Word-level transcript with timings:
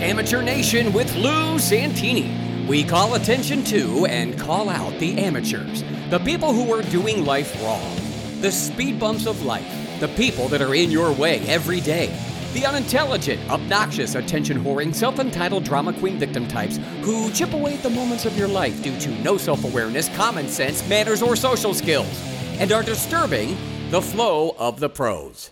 Amateur 0.00 0.42
Nation 0.42 0.92
with 0.92 1.12
Lou 1.16 1.58
Santini. 1.58 2.66
We 2.68 2.84
call 2.84 3.14
attention 3.14 3.64
to 3.64 4.06
and 4.06 4.38
call 4.38 4.68
out 4.68 4.96
the 5.00 5.18
amateurs, 5.18 5.82
the 6.08 6.20
people 6.20 6.52
who 6.52 6.72
are 6.72 6.82
doing 6.82 7.24
life 7.24 7.60
wrong, 7.64 7.96
the 8.40 8.52
speed 8.52 9.00
bumps 9.00 9.26
of 9.26 9.44
life, 9.44 9.66
the 9.98 10.06
people 10.06 10.46
that 10.48 10.62
are 10.62 10.76
in 10.76 10.92
your 10.92 11.12
way 11.12 11.40
every 11.48 11.80
day, 11.80 12.16
the 12.54 12.64
unintelligent, 12.64 13.40
obnoxious, 13.50 14.14
attention 14.14 14.62
whoring, 14.62 14.94
self 14.94 15.18
entitled 15.18 15.64
drama 15.64 15.92
queen 15.92 16.16
victim 16.16 16.46
types 16.46 16.78
who 17.02 17.28
chip 17.32 17.52
away 17.52 17.74
at 17.74 17.82
the 17.82 17.90
moments 17.90 18.24
of 18.24 18.38
your 18.38 18.48
life 18.48 18.80
due 18.84 18.98
to 19.00 19.10
no 19.22 19.36
self 19.36 19.64
awareness, 19.64 20.08
common 20.16 20.46
sense, 20.46 20.88
manners, 20.88 21.22
or 21.22 21.34
social 21.34 21.74
skills, 21.74 22.22
and 22.60 22.70
are 22.70 22.84
disturbing 22.84 23.56
the 23.90 24.00
flow 24.00 24.54
of 24.60 24.78
the 24.78 24.88
pros. 24.88 25.50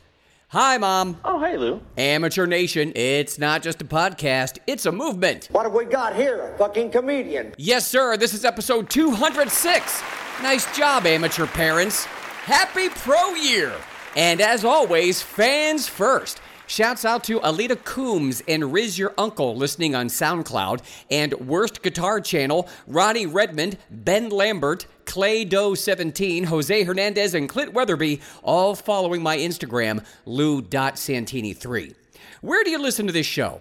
Hi, 0.51 0.79
Mom. 0.79 1.19
Oh, 1.25 1.41
hey, 1.41 1.57
Lou. 1.57 1.81
Amateur 1.99 2.47
Nation, 2.47 2.93
it's 2.95 3.37
not 3.37 3.65
just 3.65 3.83
a 3.83 3.85
podcast, 3.85 4.59
it's 4.69 4.87
a 4.87 4.93
movement. 4.93 5.49
What 5.51 5.65
have 5.65 5.73
we 5.73 5.85
got 5.85 6.15
here? 6.15 6.53
A 6.55 6.57
fucking 6.57 6.93
comedian. 6.93 7.53
Yes, 7.59 7.85
sir, 7.89 8.17
this 8.17 8.33
is 8.33 8.45
episode 8.45 8.89
206. 8.89 10.03
Nice 10.43 10.77
job, 10.77 11.05
amateur 11.05 11.47
parents. 11.47 12.05
Happy 12.05 12.89
Pro 12.91 13.31
Year! 13.35 13.73
And 14.15 14.41
as 14.41 14.65
always, 14.65 15.21
fans 15.21 15.89
first. 15.89 16.41
Shouts 16.69 17.05
out 17.05 17.23
to 17.25 17.39
Alita 17.41 17.83
Coombs 17.85 18.43
and 18.49 18.73
Riz 18.73 18.99
Your 18.99 19.15
Uncle 19.17 19.55
listening 19.55 19.95
on 19.95 20.09
SoundCloud, 20.09 20.83
and 21.11 21.33
Worst 21.35 21.81
Guitar 21.81 22.21
Channel, 22.21 22.69
Ronnie 22.89 23.27
Redmond, 23.27 23.79
Ben 23.89 24.31
Lambert, 24.31 24.87
Clay 25.05 25.45
Doe 25.45 25.75
17, 25.75 26.45
Jose 26.45 26.83
Hernandez, 26.83 27.35
and 27.35 27.49
Clint 27.49 27.73
Weatherby, 27.73 28.21
all 28.43 28.75
following 28.75 29.23
my 29.23 29.37
Instagram, 29.37 30.05
lou.santini3. 30.25 31.95
Where 32.41 32.65
do 32.65 32.71
you 32.71 32.81
listen 32.81 33.07
to 33.07 33.13
this 33.13 33.27
show? 33.27 33.61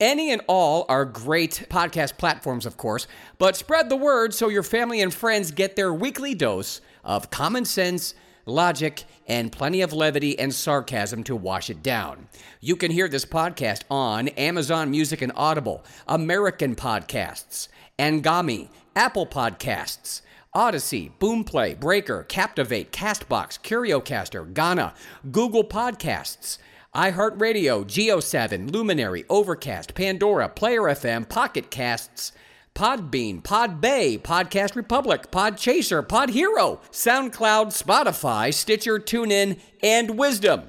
Any 0.00 0.32
and 0.32 0.40
all 0.48 0.86
are 0.88 1.04
great 1.04 1.66
podcast 1.68 2.16
platforms, 2.16 2.64
of 2.64 2.78
course, 2.78 3.06
but 3.38 3.54
spread 3.54 3.90
the 3.90 3.96
word 3.96 4.32
so 4.32 4.48
your 4.48 4.62
family 4.62 5.02
and 5.02 5.12
friends 5.12 5.50
get 5.50 5.76
their 5.76 5.92
weekly 5.92 6.34
dose 6.34 6.80
of 7.04 7.30
common 7.30 7.66
sense, 7.66 8.14
logic, 8.46 9.04
and 9.26 9.52
plenty 9.52 9.80
of 9.80 9.92
levity 9.92 10.38
and 10.38 10.54
sarcasm 10.54 11.24
to 11.24 11.36
wash 11.36 11.70
it 11.70 11.82
down. 11.82 12.28
You 12.60 12.76
can 12.76 12.90
hear 12.90 13.08
this 13.08 13.24
podcast 13.24 13.82
on 13.90 14.28
Amazon 14.28 14.90
Music 14.90 15.22
and 15.22 15.32
Audible, 15.34 15.84
American 16.06 16.74
Podcasts, 16.74 17.68
Anghami, 17.98 18.68
Apple 18.96 19.26
Podcasts, 19.26 20.20
Audacy, 20.54 21.10
Boomplay, 21.18 21.78
Breaker, 21.78 22.22
Captivate, 22.22 22.92
Castbox, 22.92 23.58
CurioCaster, 23.60 24.52
Gaana, 24.52 24.94
Google 25.32 25.64
Podcasts, 25.64 26.58
iHeartRadio, 26.94 27.84
JioSaavn, 27.84 28.70
Luminary, 28.72 29.24
Overcast, 29.28 29.94
Pandora, 29.94 30.48
Player 30.48 30.82
FM, 30.82 31.28
Pocket 31.28 31.72
Casts, 31.72 32.30
Podbean, 32.74 33.40
Podbay, 33.40 34.20
Podcast 34.20 34.74
Republic, 34.74 35.30
Podchaser, 35.30 36.04
Podhero, 36.04 36.80
SoundCloud, 36.90 37.66
Spotify, 37.70 38.52
Stitcher, 38.52 38.98
TuneIn, 38.98 39.60
and 39.80 40.18
Wisdom. 40.18 40.62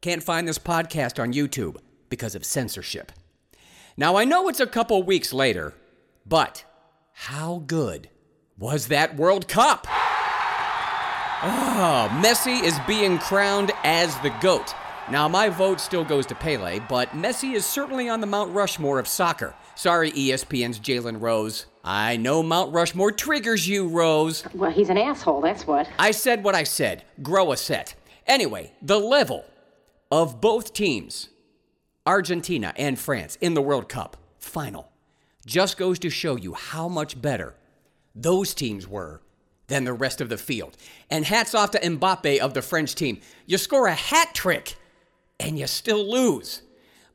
Can't 0.00 0.24
find 0.24 0.48
this 0.48 0.58
podcast 0.58 1.22
on 1.22 1.32
YouTube 1.32 1.76
because 2.08 2.34
of 2.34 2.44
censorship. 2.44 3.12
Now, 3.96 4.16
I 4.16 4.24
know 4.24 4.48
it's 4.48 4.58
a 4.58 4.66
couple 4.66 5.00
weeks 5.04 5.32
later, 5.32 5.74
but 6.26 6.64
how 7.12 7.62
good 7.68 8.08
was 8.58 8.88
that 8.88 9.14
World 9.14 9.46
Cup? 9.46 9.86
Oh, 11.44 12.08
Messi 12.20 12.64
is 12.64 12.76
being 12.88 13.18
crowned 13.18 13.70
as 13.84 14.18
the 14.20 14.34
GOAT. 14.40 14.74
Now, 15.08 15.28
my 15.28 15.48
vote 15.50 15.80
still 15.80 16.04
goes 16.04 16.26
to 16.26 16.34
Pele, 16.34 16.80
but 16.88 17.10
Messi 17.10 17.54
is 17.54 17.64
certainly 17.64 18.08
on 18.08 18.20
the 18.20 18.26
Mount 18.26 18.52
Rushmore 18.52 18.98
of 18.98 19.06
soccer. 19.06 19.54
Sorry, 19.74 20.12
ESPN's 20.12 20.78
Jalen 20.78 21.20
Rose. 21.20 21.66
I 21.84 22.16
know 22.16 22.42
Mount 22.42 22.72
Rushmore 22.72 23.10
triggers 23.12 23.66
you, 23.66 23.88
Rose. 23.88 24.44
Well, 24.54 24.70
he's 24.70 24.90
an 24.90 24.98
asshole, 24.98 25.40
that's 25.40 25.66
what. 25.66 25.88
I 25.98 26.10
said 26.12 26.44
what 26.44 26.54
I 26.54 26.64
said. 26.64 27.04
Grow 27.22 27.52
a 27.52 27.56
set. 27.56 27.94
Anyway, 28.26 28.72
the 28.80 28.98
level 28.98 29.44
of 30.10 30.40
both 30.40 30.72
teams, 30.72 31.30
Argentina 32.06 32.72
and 32.76 32.98
France, 32.98 33.36
in 33.40 33.54
the 33.54 33.62
World 33.62 33.88
Cup 33.88 34.16
final, 34.38 34.90
just 35.44 35.76
goes 35.76 35.98
to 36.00 36.10
show 36.10 36.36
you 36.36 36.54
how 36.54 36.88
much 36.88 37.20
better 37.20 37.54
those 38.14 38.54
teams 38.54 38.86
were 38.86 39.20
than 39.66 39.84
the 39.84 39.92
rest 39.92 40.20
of 40.20 40.28
the 40.28 40.36
field. 40.36 40.76
And 41.10 41.24
hats 41.24 41.54
off 41.54 41.70
to 41.72 41.80
Mbappe 41.80 42.38
of 42.38 42.54
the 42.54 42.62
French 42.62 42.94
team. 42.94 43.20
You 43.46 43.58
score 43.58 43.86
a 43.86 43.94
hat 43.94 44.34
trick 44.34 44.76
and 45.40 45.58
you 45.58 45.66
still 45.66 46.08
lose. 46.08 46.62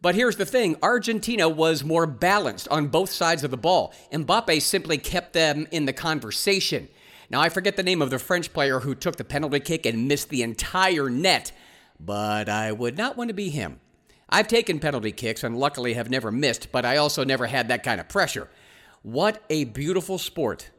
But 0.07 0.15
here's 0.15 0.37
the 0.37 0.45
thing 0.45 0.77
Argentina 0.81 1.49
was 1.49 1.83
more 1.83 2.07
balanced 2.07 2.69
on 2.69 2.87
both 2.87 3.09
sides 3.09 3.43
of 3.43 3.51
the 3.51 3.57
ball. 3.57 3.93
Mbappe 4.09 4.61
simply 4.61 4.97
kept 4.97 5.33
them 5.33 5.67
in 5.69 5.83
the 5.83 5.91
conversation. 5.91 6.87
Now, 7.29 7.41
I 7.41 7.49
forget 7.49 7.75
the 7.75 7.83
name 7.83 8.01
of 8.01 8.09
the 8.09 8.17
French 8.17 8.53
player 8.53 8.79
who 8.79 8.95
took 8.95 9.17
the 9.17 9.25
penalty 9.25 9.59
kick 9.59 9.85
and 9.85 10.07
missed 10.07 10.29
the 10.29 10.43
entire 10.43 11.09
net, 11.09 11.51
but 11.99 12.47
I 12.47 12.71
would 12.71 12.97
not 12.97 13.17
want 13.17 13.27
to 13.27 13.33
be 13.33 13.49
him. 13.49 13.81
I've 14.29 14.47
taken 14.47 14.79
penalty 14.79 15.11
kicks 15.11 15.43
and 15.43 15.59
luckily 15.59 15.95
have 15.95 16.09
never 16.09 16.31
missed, 16.31 16.71
but 16.71 16.85
I 16.85 16.95
also 16.95 17.25
never 17.25 17.47
had 17.47 17.67
that 17.67 17.83
kind 17.83 17.99
of 17.99 18.07
pressure. 18.07 18.47
What 19.01 19.43
a 19.49 19.65
beautiful 19.65 20.17
sport. 20.17 20.69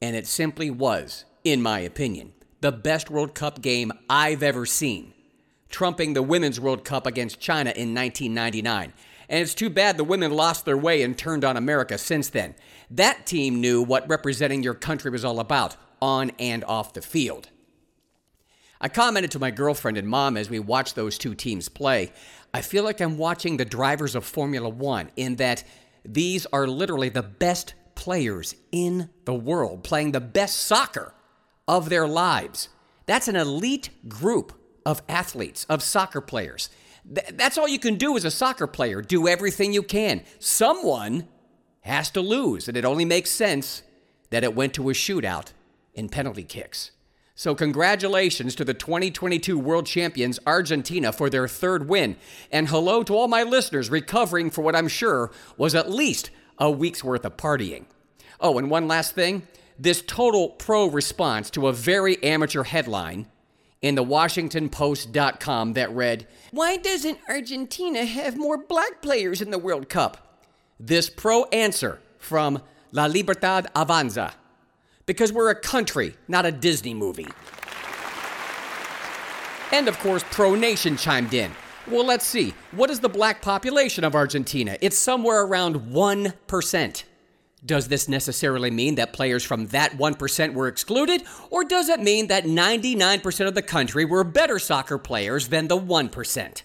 And 0.00 0.14
it 0.14 0.28
simply 0.28 0.70
was, 0.70 1.24
in 1.42 1.62
my 1.62 1.80
opinion, 1.80 2.32
the 2.60 2.70
best 2.70 3.10
World 3.10 3.34
Cup 3.34 3.60
game 3.60 3.90
I've 4.08 4.44
ever 4.44 4.66
seen 4.66 5.14
trumping 5.68 6.14
the 6.14 6.22
Women's 6.22 6.60
World 6.60 6.84
Cup 6.84 7.06
against 7.06 7.40
China 7.40 7.70
in 7.70 7.94
1999. 7.94 8.92
And 9.28 9.40
it's 9.40 9.54
too 9.54 9.70
bad 9.70 9.96
the 9.96 10.04
women 10.04 10.32
lost 10.32 10.64
their 10.64 10.76
way 10.76 11.02
and 11.02 11.16
turned 11.16 11.44
on 11.44 11.56
America 11.56 11.98
since 11.98 12.30
then. 12.30 12.54
That 12.90 13.26
team 13.26 13.60
knew 13.60 13.82
what 13.82 14.08
representing 14.08 14.62
your 14.62 14.74
country 14.74 15.10
was 15.10 15.24
all 15.24 15.40
about, 15.40 15.76
on 16.00 16.32
and 16.38 16.64
off 16.64 16.94
the 16.94 17.02
field. 17.02 17.50
I 18.80 18.88
commented 18.88 19.32
to 19.32 19.38
my 19.38 19.50
girlfriend 19.50 19.98
and 19.98 20.08
mom 20.08 20.36
as 20.36 20.48
we 20.48 20.60
watched 20.60 20.94
those 20.94 21.18
two 21.18 21.34
teams 21.34 21.68
play. 21.68 22.12
I 22.54 22.62
feel 22.62 22.84
like 22.84 23.00
I'm 23.00 23.18
watching 23.18 23.56
the 23.56 23.64
drivers 23.64 24.14
of 24.14 24.24
Formula 24.24 24.68
One 24.68 25.10
in 25.16 25.36
that 25.36 25.64
these 26.04 26.46
are 26.46 26.66
literally 26.66 27.08
the 27.08 27.22
best 27.22 27.74
players 27.94 28.54
in 28.70 29.10
the 29.24 29.34
world 29.34 29.82
playing 29.82 30.12
the 30.12 30.20
best 30.20 30.60
soccer 30.60 31.12
of 31.66 31.88
their 31.90 32.06
lives. 32.06 32.68
That's 33.06 33.26
an 33.26 33.36
elite 33.36 33.90
group 34.08 34.52
of 34.84 35.02
athletes, 35.08 35.64
of 35.68 35.82
soccer 35.82 36.20
players. 36.20 36.70
Th- 37.12 37.28
that's 37.34 37.58
all 37.58 37.68
you 37.68 37.78
can 37.78 37.96
do 37.96 38.16
as 38.16 38.24
a 38.24 38.30
soccer 38.30 38.66
player. 38.66 39.02
Do 39.02 39.28
everything 39.28 39.72
you 39.72 39.82
can. 39.82 40.22
Someone 40.38 41.28
has 41.80 42.10
to 42.10 42.20
lose, 42.20 42.68
and 42.68 42.76
it 42.76 42.84
only 42.84 43.04
makes 43.04 43.30
sense 43.30 43.82
that 44.30 44.44
it 44.44 44.54
went 44.54 44.74
to 44.74 44.90
a 44.90 44.92
shootout 44.92 45.52
in 45.94 46.08
penalty 46.08 46.44
kicks. 46.44 46.90
So, 47.34 47.54
congratulations 47.54 48.56
to 48.56 48.64
the 48.64 48.74
2022 48.74 49.58
world 49.58 49.86
champions, 49.86 50.40
Argentina, 50.44 51.12
for 51.12 51.30
their 51.30 51.46
third 51.46 51.88
win. 51.88 52.16
And 52.50 52.68
hello 52.68 53.04
to 53.04 53.14
all 53.14 53.28
my 53.28 53.44
listeners 53.44 53.90
recovering 53.90 54.50
for 54.50 54.62
what 54.62 54.74
I'm 54.74 54.88
sure 54.88 55.30
was 55.56 55.76
at 55.76 55.88
least 55.88 56.30
a 56.58 56.68
week's 56.68 57.04
worth 57.04 57.24
of 57.24 57.36
partying. 57.36 57.84
Oh, 58.40 58.58
and 58.58 58.70
one 58.70 58.88
last 58.88 59.14
thing 59.14 59.46
this 59.78 60.02
total 60.02 60.48
pro 60.48 60.86
response 60.86 61.50
to 61.50 61.68
a 61.68 61.72
very 61.72 62.20
amateur 62.24 62.64
headline 62.64 63.28
in 63.82 63.94
the 63.94 64.04
WashingtonPost.com 64.04 65.72
that 65.74 65.90
read, 65.94 66.26
Why 66.50 66.76
doesn't 66.76 67.18
Argentina 67.28 68.04
have 68.04 68.36
more 68.36 68.58
black 68.58 69.00
players 69.02 69.40
in 69.40 69.50
the 69.50 69.58
World 69.58 69.88
Cup? 69.88 70.42
This 70.80 71.10
pro 71.10 71.44
answer 71.44 72.00
from 72.18 72.62
La 72.92 73.06
Libertad 73.06 73.66
Avanza. 73.74 74.32
Because 75.06 75.32
we're 75.32 75.50
a 75.50 75.54
country, 75.54 76.14
not 76.26 76.44
a 76.44 76.52
Disney 76.52 76.94
movie. 76.94 77.26
And 79.72 79.88
of 79.88 79.98
course, 79.98 80.24
Pro 80.30 80.54
Nation 80.54 80.96
chimed 80.96 81.34
in. 81.34 81.50
Well, 81.86 82.04
let's 82.04 82.26
see. 82.26 82.54
What 82.72 82.90
is 82.90 83.00
the 83.00 83.08
black 83.08 83.40
population 83.40 84.04
of 84.04 84.14
Argentina? 84.14 84.76
It's 84.80 84.98
somewhere 84.98 85.42
around 85.42 85.76
1%. 85.76 87.02
Does 87.64 87.88
this 87.88 88.08
necessarily 88.08 88.70
mean 88.70 88.94
that 88.96 89.12
players 89.12 89.44
from 89.44 89.66
that 89.68 89.92
1% 89.92 90.54
were 90.54 90.68
excluded? 90.68 91.24
Or 91.50 91.64
does 91.64 91.88
it 91.88 92.00
mean 92.00 92.28
that 92.28 92.44
99% 92.44 93.46
of 93.46 93.54
the 93.54 93.62
country 93.62 94.04
were 94.04 94.24
better 94.24 94.58
soccer 94.58 94.98
players 94.98 95.48
than 95.48 95.68
the 95.68 95.78
1%? 95.78 96.62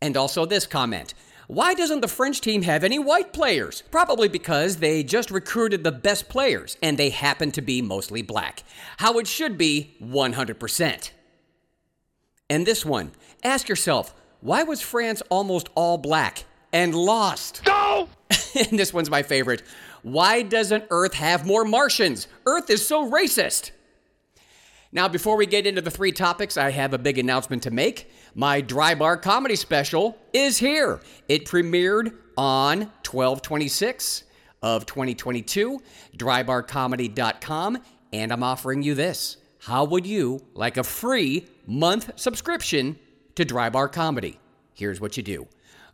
And 0.00 0.16
also 0.16 0.46
this 0.46 0.66
comment 0.66 1.14
Why 1.48 1.74
doesn't 1.74 2.02
the 2.02 2.08
French 2.08 2.40
team 2.40 2.62
have 2.62 2.84
any 2.84 2.98
white 2.98 3.32
players? 3.32 3.82
Probably 3.90 4.28
because 4.28 4.76
they 4.76 5.02
just 5.02 5.30
recruited 5.30 5.82
the 5.82 5.92
best 5.92 6.28
players 6.28 6.76
and 6.82 6.96
they 6.96 7.10
happen 7.10 7.50
to 7.52 7.62
be 7.62 7.82
mostly 7.82 8.22
black. 8.22 8.62
How 8.98 9.18
it 9.18 9.26
should 9.26 9.58
be 9.58 9.96
100%. 10.00 11.10
And 12.50 12.64
this 12.64 12.84
one, 12.84 13.12
ask 13.42 13.68
yourself, 13.68 14.14
why 14.40 14.62
was 14.62 14.80
France 14.80 15.20
almost 15.30 15.68
all 15.74 15.98
black 15.98 16.44
and 16.72 16.94
lost? 16.94 17.62
No! 17.66 18.08
and 18.70 18.78
this 18.78 18.92
one's 18.92 19.10
my 19.10 19.22
favorite. 19.22 19.62
Why 20.02 20.42
doesn't 20.42 20.84
Earth 20.90 21.14
have 21.14 21.46
more 21.46 21.64
Martians? 21.64 22.28
Earth 22.46 22.70
is 22.70 22.86
so 22.86 23.10
racist. 23.10 23.72
Now, 24.90 25.06
before 25.06 25.36
we 25.36 25.44
get 25.44 25.66
into 25.66 25.82
the 25.82 25.90
three 25.90 26.12
topics, 26.12 26.56
I 26.56 26.70
have 26.70 26.94
a 26.94 26.98
big 26.98 27.18
announcement 27.18 27.62
to 27.64 27.70
make. 27.70 28.10
My 28.34 28.62
Dry 28.62 28.94
Bar 28.94 29.18
comedy 29.18 29.56
special 29.56 30.16
is 30.32 30.56
here. 30.56 31.00
It 31.28 31.44
premiered 31.44 32.14
on 32.38 32.80
1226 33.04 34.24
of 34.62 34.86
2022, 34.86 35.80
drybarcomedy.com, 36.16 37.78
and 38.12 38.32
I'm 38.32 38.42
offering 38.42 38.82
you 38.82 38.94
this. 38.94 39.36
How 39.60 39.84
would 39.84 40.06
you 40.06 40.40
like 40.54 40.76
a 40.78 40.84
free 40.84 41.46
month 41.66 42.12
subscription 42.16 42.98
to 43.34 43.44
Dry 43.44 43.68
Bar 43.68 43.88
Comedy? 43.88 44.40
Here's 44.72 45.00
what 45.00 45.16
you 45.16 45.22
do. 45.22 45.48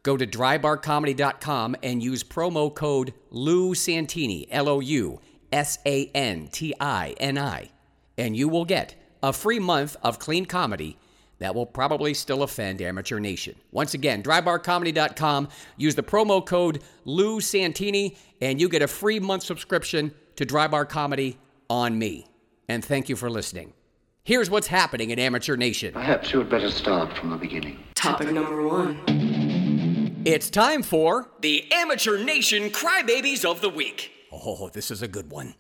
Go 0.05 0.17
to 0.17 0.27
drybarcomedy.com 0.27 1.77
and 1.83 2.01
use 2.01 2.23
promo 2.23 2.73
code 2.73 3.13
Lou 3.31 3.75
Santini, 3.75 4.47
L 4.53 4.69
O 4.69 4.79
U 4.79 5.21
S 5.53 5.81
A 5.85 6.07
N 6.15 6.47
T 6.53 6.73
I 6.79 7.17
N 7.19 7.37
I 7.37 7.71
and 8.17 8.37
you 8.37 8.49
will 8.49 8.65
get 8.65 8.95
a 9.23 9.33
free 9.33 9.59
month 9.59 9.97
of 10.03 10.19
clean 10.19 10.47
comedy 10.47 10.99
that 11.39 11.55
will 11.55 11.67
probably 11.67 12.15
still 12.15 12.43
offend 12.43 12.81
Amateur 12.81 13.19
Nation. 13.19 13.57
Once 13.73 13.95
again, 13.95 14.23
drybarcomedy.com. 14.23 15.49
Use 15.77 15.95
the 15.95 16.03
promo 16.03 16.45
code 16.45 16.83
Lou 17.05 17.41
Santini, 17.41 18.17
and 18.41 18.61
you 18.61 18.69
get 18.69 18.83
a 18.83 18.89
free 18.89 19.19
month 19.19 19.43
subscription 19.43 20.15
to 20.37 20.47
Drybar 20.47 20.89
Comedy 20.89 21.39
on 21.69 21.99
me. 21.99 22.27
And 22.69 22.85
thank 22.85 23.09
you 23.09 23.17
for 23.17 23.29
listening. 23.29 23.73
Here's 24.23 24.49
what's 24.49 24.69
happening 24.69 25.11
in 25.11 25.19
Amateur 25.19 25.57
Nation. 25.57 25.93
Perhaps 25.93 26.33
you 26.33 26.39
had 26.39 26.49
better 26.49 26.71
start 26.71 27.17
from 27.19 27.31
the 27.31 27.37
beginning. 27.37 27.79
Topic 27.95 28.31
number 28.31 28.67
one. 28.67 29.34
It's 30.27 30.49
time 30.49 30.83
for 30.83 31.29
the 31.43 31.71
Amateur 31.71 32.17
Nation 32.17 32.71
Crybabies 32.71 33.45
of 33.45 33.61
the 33.61 33.69
Week. 33.69 34.11
Oh, 34.33 34.71
this 34.71 34.91
is 34.91 35.03
a 35.03 35.09
good 35.09 35.31
one. 35.31 35.55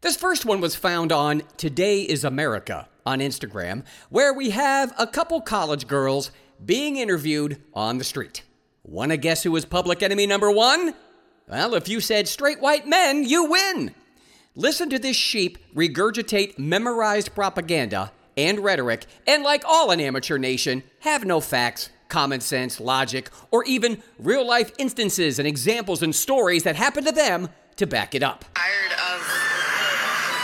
This 0.00 0.16
first 0.16 0.46
one 0.46 0.62
was 0.62 0.74
found 0.74 1.12
on 1.12 1.42
Today 1.58 2.00
is 2.00 2.24
America 2.24 2.88
on 3.04 3.18
Instagram, 3.18 3.84
where 4.08 4.32
we 4.32 4.50
have 4.50 4.94
a 4.98 5.06
couple 5.06 5.42
college 5.42 5.86
girls 5.86 6.30
being 6.64 6.96
interviewed 6.96 7.62
on 7.74 7.98
the 7.98 8.04
street. 8.04 8.42
Want 8.84 9.10
to 9.10 9.18
guess 9.18 9.42
who 9.42 9.54
is 9.54 9.66
public 9.66 10.02
enemy 10.02 10.26
number 10.26 10.50
one? 10.50 10.94
Well, 11.46 11.74
if 11.74 11.90
you 11.90 12.00
said 12.00 12.26
straight 12.26 12.62
white 12.62 12.86
men, 12.86 13.22
you 13.22 13.50
win. 13.50 13.94
Listen 14.54 14.88
to 14.88 14.98
this 14.98 15.14
sheep 15.14 15.58
regurgitate 15.74 16.58
memorized 16.58 17.34
propaganda 17.34 18.12
and 18.34 18.60
rhetoric, 18.60 19.04
and 19.26 19.42
like 19.42 19.64
all 19.66 19.90
in 19.90 20.00
amateur 20.00 20.38
nation, 20.38 20.84
have 21.00 21.26
no 21.26 21.38
facts, 21.40 21.90
common 22.08 22.40
sense, 22.40 22.80
logic, 22.80 23.30
or 23.50 23.64
even 23.64 24.02
real 24.18 24.46
life 24.46 24.72
instances 24.78 25.38
and 25.38 25.46
examples 25.46 26.02
and 26.02 26.14
stories 26.14 26.62
that 26.64 26.76
happened 26.76 27.06
to 27.06 27.12
them 27.12 27.48
to 27.76 27.86
back 27.86 28.14
it 28.14 28.22
up. 28.22 28.44
tired 28.54 28.92
of 29.12 29.22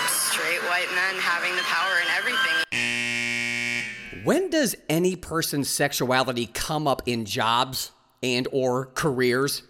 straight 0.08 0.62
white 0.68 0.88
men 0.94 1.14
having 1.20 1.54
the 1.56 1.62
power 1.62 1.92
and 2.00 2.08
everything. 2.18 2.64
When 4.24 4.50
does 4.50 4.74
any 4.88 5.16
person's 5.16 5.68
sexuality 5.68 6.46
come 6.46 6.86
up 6.86 7.02
in 7.06 7.24
jobs 7.24 7.90
and 8.22 8.48
or 8.52 8.86
careers? 8.94 9.62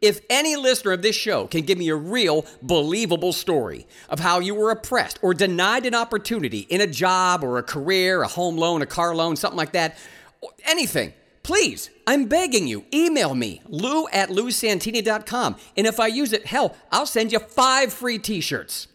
If 0.00 0.20
any 0.30 0.54
listener 0.54 0.92
of 0.92 1.02
this 1.02 1.16
show 1.16 1.48
can 1.48 1.62
give 1.62 1.76
me 1.76 1.88
a 1.88 1.96
real, 1.96 2.46
believable 2.62 3.32
story 3.32 3.86
of 4.08 4.20
how 4.20 4.38
you 4.38 4.54
were 4.54 4.70
oppressed 4.70 5.18
or 5.22 5.34
denied 5.34 5.86
an 5.86 5.94
opportunity 5.94 6.60
in 6.60 6.80
a 6.80 6.86
job 6.86 7.42
or 7.42 7.58
a 7.58 7.62
career, 7.64 8.22
a 8.22 8.28
home 8.28 8.56
loan, 8.56 8.80
a 8.80 8.86
car 8.86 9.14
loan, 9.14 9.34
something 9.34 9.56
like 9.56 9.72
that, 9.72 9.98
anything, 10.64 11.12
please, 11.48 11.88
I'm 12.06 12.26
begging 12.26 12.66
you, 12.66 12.84
email 12.92 13.34
me, 13.34 13.62
lou 13.68 14.06
at 14.08 14.28
lousantini.com. 14.28 15.56
And 15.78 15.86
if 15.86 15.98
I 15.98 16.06
use 16.06 16.34
it, 16.34 16.44
hell, 16.44 16.76
I'll 16.92 17.06
send 17.06 17.32
you 17.32 17.38
five 17.38 17.90
free 17.90 18.18
t 18.18 18.42
shirts. 18.42 18.88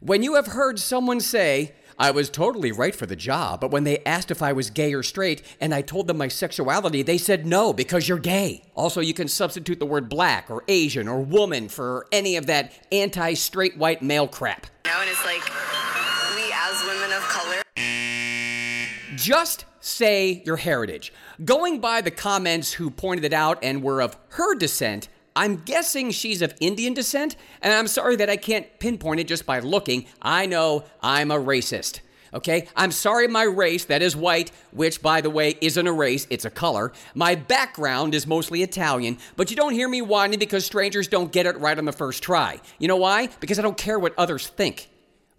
When 0.00 0.22
you 0.22 0.34
have 0.34 0.48
heard 0.48 0.78
someone 0.78 1.18
say, 1.18 1.72
I 1.98 2.10
was 2.10 2.28
totally 2.28 2.72
right 2.72 2.94
for 2.94 3.06
the 3.06 3.16
job, 3.16 3.62
but 3.62 3.70
when 3.70 3.84
they 3.84 4.04
asked 4.04 4.30
if 4.30 4.42
I 4.42 4.52
was 4.52 4.68
gay 4.68 4.92
or 4.92 5.02
straight 5.02 5.42
and 5.58 5.74
I 5.74 5.80
told 5.80 6.08
them 6.08 6.18
my 6.18 6.28
sexuality, 6.28 7.00
they 7.00 7.16
said 7.16 7.46
no 7.46 7.72
because 7.72 8.06
you're 8.06 8.18
gay. 8.18 8.62
Also, 8.74 9.00
you 9.00 9.14
can 9.14 9.26
substitute 9.26 9.78
the 9.78 9.86
word 9.86 10.10
black 10.10 10.50
or 10.50 10.62
Asian 10.68 11.08
or 11.08 11.22
woman 11.22 11.70
for 11.70 12.06
any 12.12 12.36
of 12.36 12.44
that 12.48 12.70
anti 12.92 13.32
straight 13.32 13.78
white 13.78 14.02
male 14.02 14.28
crap. 14.28 14.66
You 14.84 14.92
know, 14.92 15.00
and 15.00 15.08
it's 15.08 15.24
like 15.24 15.42
we 16.36 16.52
as 16.52 16.84
women 16.84 17.16
of 17.16 17.22
color 17.22 17.62
Just 19.16 19.64
say 19.86 20.42
your 20.44 20.56
heritage. 20.56 21.12
Going 21.44 21.80
by 21.80 22.00
the 22.00 22.10
comments 22.10 22.72
who 22.72 22.90
pointed 22.90 23.24
it 23.24 23.32
out 23.32 23.58
and 23.62 23.82
were 23.82 24.00
of 24.02 24.16
her 24.30 24.54
descent, 24.54 25.08
I'm 25.36 25.56
guessing 25.56 26.10
she's 26.10 26.42
of 26.42 26.54
Indian 26.60 26.94
descent, 26.94 27.36
and 27.62 27.72
I'm 27.72 27.86
sorry 27.86 28.16
that 28.16 28.30
I 28.30 28.36
can't 28.36 28.66
pinpoint 28.78 29.20
it 29.20 29.28
just 29.28 29.46
by 29.46 29.60
looking. 29.60 30.06
I 30.20 30.46
know 30.46 30.84
I'm 31.02 31.30
a 31.30 31.38
racist. 31.38 32.00
Okay? 32.34 32.68
I'm 32.74 32.90
sorry 32.90 33.28
my 33.28 33.44
race, 33.44 33.84
that 33.84 34.02
is 34.02 34.16
white, 34.16 34.50
which 34.72 35.02
by 35.02 35.20
the 35.20 35.30
way 35.30 35.54
isn't 35.60 35.86
a 35.86 35.92
race, 35.92 36.26
it's 36.30 36.44
a 36.44 36.50
color. 36.50 36.92
My 37.14 37.34
background 37.34 38.14
is 38.14 38.26
mostly 38.26 38.62
Italian, 38.62 39.18
but 39.36 39.50
you 39.50 39.56
don't 39.56 39.72
hear 39.72 39.88
me 39.88 40.02
whining 40.02 40.38
because 40.38 40.66
strangers 40.66 41.06
don't 41.06 41.30
get 41.30 41.46
it 41.46 41.58
right 41.58 41.78
on 41.78 41.84
the 41.84 41.92
first 41.92 42.22
try. 42.22 42.60
You 42.78 42.88
know 42.88 42.96
why? 42.96 43.28
Because 43.40 43.58
I 43.58 43.62
don't 43.62 43.78
care 43.78 43.98
what 43.98 44.14
others 44.18 44.48
think. 44.48 44.88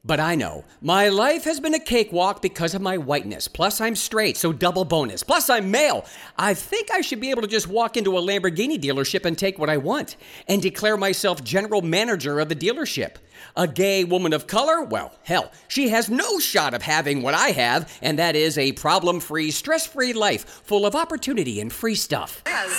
But 0.08 0.22
I 0.22 0.36
know 0.36 0.64
my 0.82 1.10
life 1.10 1.44
has 1.44 1.60
been 1.60 1.74
a 1.74 1.80
cakewalk 1.80 2.42
because 2.42 2.74
of 2.74 2.82
my 2.82 2.98
whiteness. 2.98 3.50
Plus, 3.50 3.82
I'm 3.82 3.96
straight, 3.98 4.38
so 4.38 4.54
double 4.54 4.86
bonus. 4.86 5.22
Plus, 5.22 5.50
I'm 5.50 5.70
male. 5.70 6.06
I 6.38 6.54
think 6.54 6.90
I 6.90 7.02
should 7.02 7.20
be 7.20 7.30
able 7.30 7.42
to 7.42 7.48
just 7.48 7.68
walk 7.68 7.98
into 7.98 8.18
a 8.18 8.22
Lamborghini 8.22 8.82
dealership 8.82 9.26
and 9.26 9.38
take 9.38 9.60
what 9.60 9.70
I 9.70 9.76
want 9.76 10.16
and 10.48 10.62
declare 10.62 10.96
myself 10.96 11.44
general 11.44 11.82
manager 11.82 12.40
of 12.40 12.48
the 12.48 12.56
dealership. 12.56 13.16
A 13.58 13.66
gay 13.66 14.06
woman 14.06 14.34
of 14.38 14.46
color? 14.46 14.86
Well, 14.86 15.18
hell, 15.26 15.50
she 15.68 15.90
has 15.90 16.14
no 16.14 16.38
shot 16.38 16.78
of 16.78 16.86
having 16.86 17.26
what 17.26 17.34
I 17.34 17.58
have, 17.58 17.90
and 18.06 18.22
that 18.22 18.36
is 18.38 18.54
a 18.54 18.78
problem 18.78 19.18
free, 19.20 19.50
stress 19.50 19.90
free 19.90 20.14
life 20.14 20.62
full 20.62 20.86
of 20.86 20.94
opportunity 20.94 21.58
and 21.58 21.74
free 21.74 21.98
stuff. 21.98 22.46
as 22.46 22.70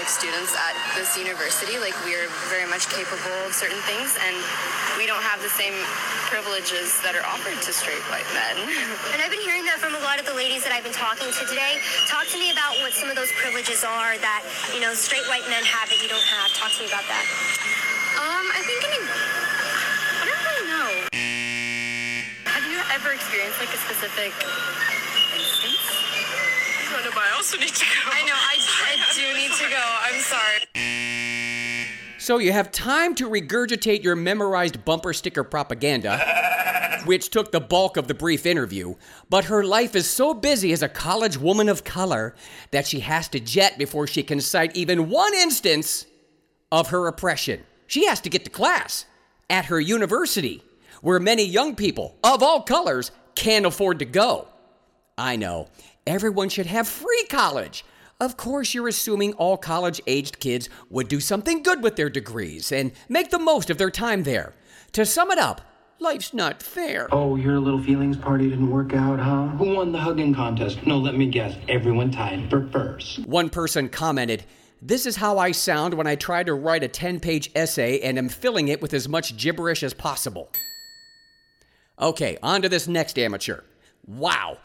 like 0.00 0.08
students 0.08 0.56
at 0.56 0.72
this 0.96 1.20
university, 1.20 1.76
like 1.84 1.92
we 2.08 2.16
are 2.16 2.32
very 2.48 2.64
much 2.64 2.88
capable 2.88 3.44
of 3.44 3.52
certain 3.52 3.76
things 3.84 4.16
and 4.24 4.32
we 4.96 5.04
don't 5.04 5.20
have 5.20 5.36
the 5.44 5.52
same 5.52 5.76
privileges 6.32 6.96
that 7.04 7.12
are 7.12 7.28
offered 7.28 7.60
to 7.60 7.68
straight 7.68 8.00
white 8.08 8.24
men. 8.32 8.56
And 9.12 9.20
I've 9.20 9.28
been 9.28 9.44
hearing 9.44 9.68
that 9.68 9.84
from 9.84 9.92
a 9.92 10.00
lot 10.00 10.16
of 10.16 10.24
the 10.24 10.32
ladies 10.32 10.64
that 10.64 10.72
I've 10.72 10.82
been 10.88 10.96
talking 10.96 11.28
to 11.28 11.42
today. 11.44 11.76
Talk 12.08 12.24
to 12.32 12.40
me 12.40 12.48
about 12.56 12.72
what 12.80 12.96
some 12.96 13.12
of 13.12 13.20
those 13.20 13.28
privileges 13.36 13.84
are 13.84 14.16
that, 14.16 14.48
you 14.72 14.80
know, 14.80 14.96
straight 14.96 15.28
white 15.28 15.44
men 15.52 15.60
have 15.60 15.92
that 15.92 16.00
you 16.00 16.08
don't 16.08 16.24
have. 16.24 16.48
Talk 16.56 16.72
to 16.72 16.80
me 16.80 16.88
about 16.88 17.04
that. 17.04 17.28
Um, 18.16 18.48
I 18.56 18.64
think 18.64 18.80
any 18.88 19.00
I 19.04 19.51
ever 22.92 23.12
experienced 23.12 23.58
like 23.58 23.72
a 23.72 23.78
specific 23.78 24.32
instance? 25.34 25.80
I 26.94 27.02
know, 27.02 27.10
I 27.16 27.32
also 27.34 27.56
need 27.56 27.74
to 27.74 27.84
go. 27.84 27.90
I 28.04 28.22
know, 28.26 28.34
I, 28.34 28.56
I 28.84 28.96
do 29.16 29.32
need 29.38 29.52
to 29.52 29.70
go. 29.70 29.82
I'm 30.02 30.20
sorry. 30.20 30.82
So 32.18 32.38
you 32.38 32.52
have 32.52 32.70
time 32.70 33.14
to 33.16 33.28
regurgitate 33.28 34.04
your 34.04 34.14
memorized 34.14 34.84
bumper 34.84 35.14
sticker 35.14 35.42
propaganda, 35.42 36.18
which 37.06 37.30
took 37.30 37.50
the 37.50 37.60
bulk 37.60 37.96
of 37.96 38.08
the 38.08 38.14
brief 38.14 38.44
interview, 38.44 38.94
but 39.30 39.46
her 39.46 39.64
life 39.64 39.96
is 39.96 40.08
so 40.08 40.34
busy 40.34 40.72
as 40.72 40.82
a 40.82 40.88
college 40.88 41.38
woman 41.38 41.70
of 41.70 41.84
color 41.84 42.34
that 42.72 42.86
she 42.86 43.00
has 43.00 43.26
to 43.28 43.40
jet 43.40 43.78
before 43.78 44.06
she 44.06 44.22
can 44.22 44.40
cite 44.40 44.76
even 44.76 45.08
one 45.08 45.32
instance 45.34 46.06
of 46.70 46.90
her 46.90 47.06
oppression. 47.06 47.64
She 47.86 48.06
has 48.06 48.20
to 48.20 48.28
get 48.28 48.44
to 48.44 48.50
class 48.50 49.06
at 49.50 49.64
her 49.64 49.80
university, 49.80 50.62
where 51.02 51.20
many 51.20 51.44
young 51.44 51.74
people 51.74 52.16
of 52.24 52.42
all 52.42 52.62
colors 52.62 53.10
can't 53.34 53.66
afford 53.66 53.98
to 53.98 54.04
go. 54.06 54.48
I 55.18 55.36
know. 55.36 55.68
Everyone 56.06 56.48
should 56.48 56.66
have 56.66 56.88
free 56.88 57.26
college. 57.28 57.84
Of 58.20 58.36
course, 58.36 58.72
you're 58.72 58.88
assuming 58.88 59.34
all 59.34 59.56
college 59.56 60.00
aged 60.06 60.38
kids 60.38 60.68
would 60.90 61.08
do 61.08 61.20
something 61.20 61.62
good 61.62 61.82
with 61.82 61.96
their 61.96 62.08
degrees 62.08 62.70
and 62.72 62.92
make 63.08 63.30
the 63.30 63.38
most 63.38 63.68
of 63.68 63.78
their 63.78 63.90
time 63.90 64.22
there. 64.22 64.54
To 64.92 65.04
sum 65.04 65.32
it 65.32 65.38
up, 65.38 65.60
life's 65.98 66.32
not 66.32 66.62
fair. 66.62 67.08
Oh, 67.10 67.34
your 67.34 67.58
little 67.58 67.82
feelings 67.82 68.16
party 68.16 68.48
didn't 68.48 68.70
work 68.70 68.94
out, 68.94 69.18
huh? 69.18 69.48
Who 69.48 69.74
won 69.74 69.90
the 69.90 69.98
hugging 69.98 70.34
contest? 70.34 70.86
No, 70.86 70.98
let 70.98 71.16
me 71.16 71.26
guess. 71.26 71.56
Everyone 71.68 72.12
tied 72.12 72.48
for 72.48 72.68
first. 72.68 73.26
One 73.26 73.50
person 73.50 73.88
commented, 73.88 74.44
This 74.80 75.04
is 75.04 75.16
how 75.16 75.38
I 75.38 75.50
sound 75.50 75.94
when 75.94 76.06
I 76.06 76.14
try 76.14 76.44
to 76.44 76.54
write 76.54 76.84
a 76.84 76.88
10 76.88 77.18
page 77.18 77.50
essay 77.56 78.00
and 78.00 78.18
am 78.18 78.28
filling 78.28 78.68
it 78.68 78.80
with 78.80 78.94
as 78.94 79.08
much 79.08 79.36
gibberish 79.36 79.82
as 79.82 79.94
possible. 79.94 80.52
Okay, 82.00 82.38
on 82.42 82.62
to 82.62 82.68
this 82.68 82.88
next 82.88 83.18
amateur. 83.18 83.60
Wow. 84.06 84.58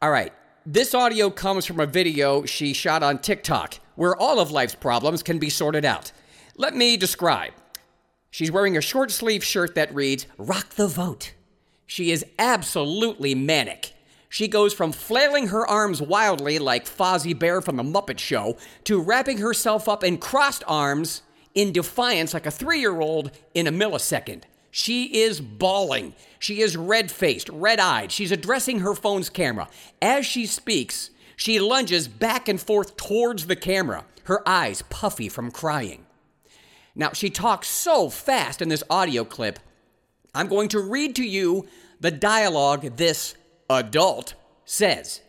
All 0.00 0.10
right, 0.10 0.32
this 0.64 0.94
audio 0.94 1.28
comes 1.28 1.66
from 1.66 1.80
a 1.80 1.86
video 1.86 2.44
she 2.44 2.72
shot 2.72 3.02
on 3.02 3.18
TikTok 3.18 3.80
where 3.96 4.16
all 4.16 4.38
of 4.38 4.50
life's 4.50 4.76
problems 4.76 5.22
can 5.22 5.38
be 5.38 5.50
sorted 5.50 5.84
out. 5.84 6.12
Let 6.56 6.76
me 6.76 6.96
describe. 6.96 7.52
She's 8.30 8.52
wearing 8.52 8.76
a 8.76 8.80
short 8.80 9.10
sleeve 9.10 9.42
shirt 9.42 9.74
that 9.74 9.94
reads, 9.94 10.26
Rock 10.36 10.70
the 10.70 10.86
Vote. 10.86 11.32
She 11.86 12.10
is 12.12 12.24
absolutely 12.38 13.34
manic. 13.34 13.92
She 14.28 14.46
goes 14.46 14.74
from 14.74 14.92
flailing 14.92 15.48
her 15.48 15.66
arms 15.66 16.02
wildly 16.02 16.58
like 16.58 16.84
Fozzie 16.84 17.36
Bear 17.36 17.60
from 17.60 17.76
The 17.76 17.82
Muppet 17.82 18.18
Show 18.18 18.56
to 18.84 19.00
wrapping 19.00 19.38
herself 19.38 19.88
up 19.88 20.04
in 20.04 20.18
crossed 20.18 20.62
arms 20.66 21.22
in 21.54 21.72
defiance 21.72 22.34
like 22.34 22.46
a 22.46 22.50
three 22.50 22.78
year 22.78 23.00
old 23.00 23.30
in 23.54 23.66
a 23.66 23.72
millisecond. 23.72 24.42
She 24.78 25.22
is 25.22 25.40
bawling. 25.40 26.14
She 26.38 26.60
is 26.60 26.76
red 26.76 27.10
faced, 27.10 27.48
red 27.48 27.80
eyed. 27.80 28.12
She's 28.12 28.30
addressing 28.30 28.78
her 28.78 28.94
phone's 28.94 29.28
camera. 29.28 29.68
As 30.00 30.24
she 30.24 30.46
speaks, 30.46 31.10
she 31.34 31.58
lunges 31.58 32.06
back 32.06 32.48
and 32.48 32.60
forth 32.60 32.96
towards 32.96 33.48
the 33.48 33.56
camera, 33.56 34.04
her 34.26 34.48
eyes 34.48 34.82
puffy 34.82 35.28
from 35.28 35.50
crying. 35.50 36.06
Now, 36.94 37.10
she 37.12 37.28
talks 37.28 37.66
so 37.66 38.08
fast 38.08 38.62
in 38.62 38.68
this 38.68 38.84
audio 38.88 39.24
clip, 39.24 39.58
I'm 40.32 40.46
going 40.46 40.68
to 40.68 40.80
read 40.80 41.16
to 41.16 41.24
you 41.24 41.66
the 41.98 42.12
dialogue 42.12 42.98
this 42.98 43.34
adult 43.68 44.34
says. 44.64 45.22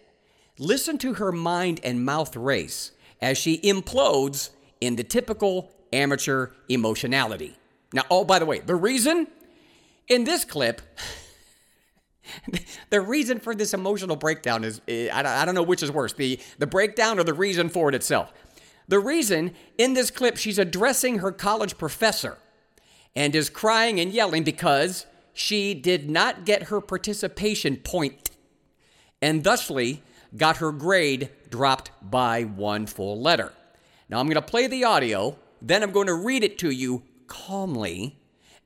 Listen 0.60 1.00
to 1.00 1.15
her 1.15 1.32
mind 1.32 1.79
and 1.84 2.06
mouth 2.06 2.36
race 2.36 2.91
as 3.20 3.39
she 3.39 3.58
implodes 3.62 4.51
in 4.79 4.96
the 4.96 5.03
typical 5.03 5.72
amateur 5.91 6.51
emotionality. 6.68 7.58
Now, 7.91 8.03
oh, 8.12 8.24
by 8.24 8.38
the 8.38 8.46
way, 8.46 8.60
the 8.60 8.75
reason 8.75 9.25
in 10.09 10.23
this 10.23 10.43
clip, 10.43 10.81
the 12.89 12.99
reason 12.99 13.39
for 13.39 13.55
this 13.55 13.73
emotional 13.73 14.15
breakdown 14.15 14.63
is 14.63 14.81
eh, 14.87 15.09
I 15.11 15.45
don't 15.45 15.55
know 15.55 15.63
which 15.63 15.83
is 15.83 15.91
worse, 15.91 16.13
the, 16.13 16.39
the 16.57 16.67
breakdown 16.67 17.19
or 17.19 17.23
the 17.23 17.33
reason 17.33 17.69
for 17.69 17.89
it 17.89 17.95
itself. 17.95 18.33
The 18.87 18.99
reason 18.99 19.53
in 19.77 19.93
this 19.93 20.09
clip, 20.09 20.35
she's 20.37 20.57
addressing 20.57 21.19
her 21.19 21.31
college 21.31 21.77
professor 21.77 22.37
and 23.15 23.35
is 23.35 23.49
crying 23.49 23.99
and 23.99 24.11
yelling 24.11 24.43
because 24.43 25.05
she 25.33 25.73
did 25.73 26.09
not 26.09 26.43
get 26.43 26.63
her 26.63 26.81
participation 26.81 27.77
point 27.77 28.31
and 29.21 29.43
thusly 29.43 30.01
got 30.35 30.57
her 30.57 30.71
grade 30.71 31.29
dropped 31.49 31.91
by 32.01 32.43
one 32.43 32.85
full 32.85 33.21
letter. 33.21 33.53
Now 34.09 34.19
I'm 34.19 34.25
going 34.25 34.35
to 34.35 34.41
play 34.41 34.67
the 34.67 34.83
audio, 34.83 35.37
then 35.61 35.83
I'm 35.83 35.91
going 35.91 36.07
to 36.07 36.13
read 36.13 36.43
it 36.43 36.57
to 36.59 36.71
you 36.71 37.03
calmly, 37.27 38.18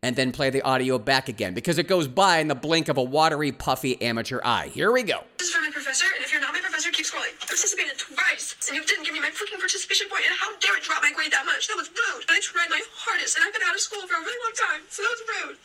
and 0.04 0.20
then 0.20 0.36
play 0.36 0.52
the 0.52 0.62
audio 0.62 1.00
back 1.00 1.32
again 1.32 1.56
because 1.56 1.80
it 1.80 1.88
goes 1.88 2.12
by 2.12 2.44
in 2.44 2.52
the 2.52 2.60
blink 2.60 2.92
of 2.92 3.00
a 3.00 3.02
watery, 3.02 3.56
puffy 3.56 3.96
amateur 4.04 4.44
eye. 4.44 4.68
Here 4.68 4.92
we 4.92 5.02
go. 5.02 5.24
This 5.40 5.48
is 5.48 5.56
for 5.56 5.64
my 5.64 5.72
professor, 5.72 6.04
and 6.14 6.20
if 6.20 6.30
you're 6.30 6.44
not 6.44 6.52
my 6.52 6.60
professor, 6.60 6.92
keep 6.92 7.08
scrolling. 7.08 7.32
I 7.40 7.48
participated 7.48 7.96
twice, 7.98 8.60
and 8.68 8.76
you 8.76 8.84
didn't 8.84 9.08
give 9.08 9.16
me 9.16 9.24
my 9.24 9.32
freaking 9.32 9.64
participation 9.64 10.12
point, 10.12 10.28
and 10.28 10.36
how 10.36 10.52
dare 10.60 10.76
it 10.76 10.84
drop 10.84 11.02
my 11.02 11.16
grade 11.16 11.32
that 11.32 11.48
much? 11.48 11.72
That 11.72 11.80
was 11.80 11.88
rude. 11.88 12.28
But 12.28 12.36
I 12.36 12.40
tried 12.44 12.68
my 12.68 12.84
hardest, 12.92 13.40
and 13.40 13.48
I've 13.48 13.56
been 13.56 13.64
out 13.64 13.74
of 13.74 13.80
school 13.80 14.04
for 14.04 14.20
a 14.20 14.22
really 14.22 14.40
long 14.44 14.56
time, 14.60 14.84
so 14.92 15.08
that 15.08 15.12
was 15.16 15.24
rude. 15.24 15.58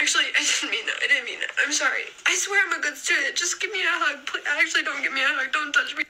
Actually, 0.00 0.32
I 0.32 0.40
didn't 0.40 0.72
mean 0.72 0.86
that. 0.88 0.96
I 1.04 1.06
didn't 1.12 1.28
mean 1.28 1.40
it. 1.44 1.52
I'm 1.60 1.72
sorry. 1.72 2.08
I 2.24 2.32
swear 2.40 2.64
I'm 2.64 2.72
a 2.72 2.80
good 2.80 2.96
student. 2.96 3.36
Just 3.36 3.60
give 3.60 3.68
me 3.68 3.84
a 3.84 3.96
hug. 4.00 4.24
Please. 4.24 4.48
Actually, 4.48 4.88
don't 4.88 5.02
give 5.04 5.12
me 5.12 5.20
a 5.20 5.28
hug. 5.28 5.52
Don't 5.52 5.72
touch 5.76 5.92
me. 5.92 6.04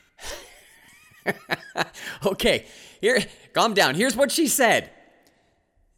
okay, 2.32 2.66
here, 3.02 3.18
calm 3.52 3.74
down. 3.74 3.98
Here's 3.98 4.14
what 4.14 4.30
she 4.30 4.46
said. 4.46 4.90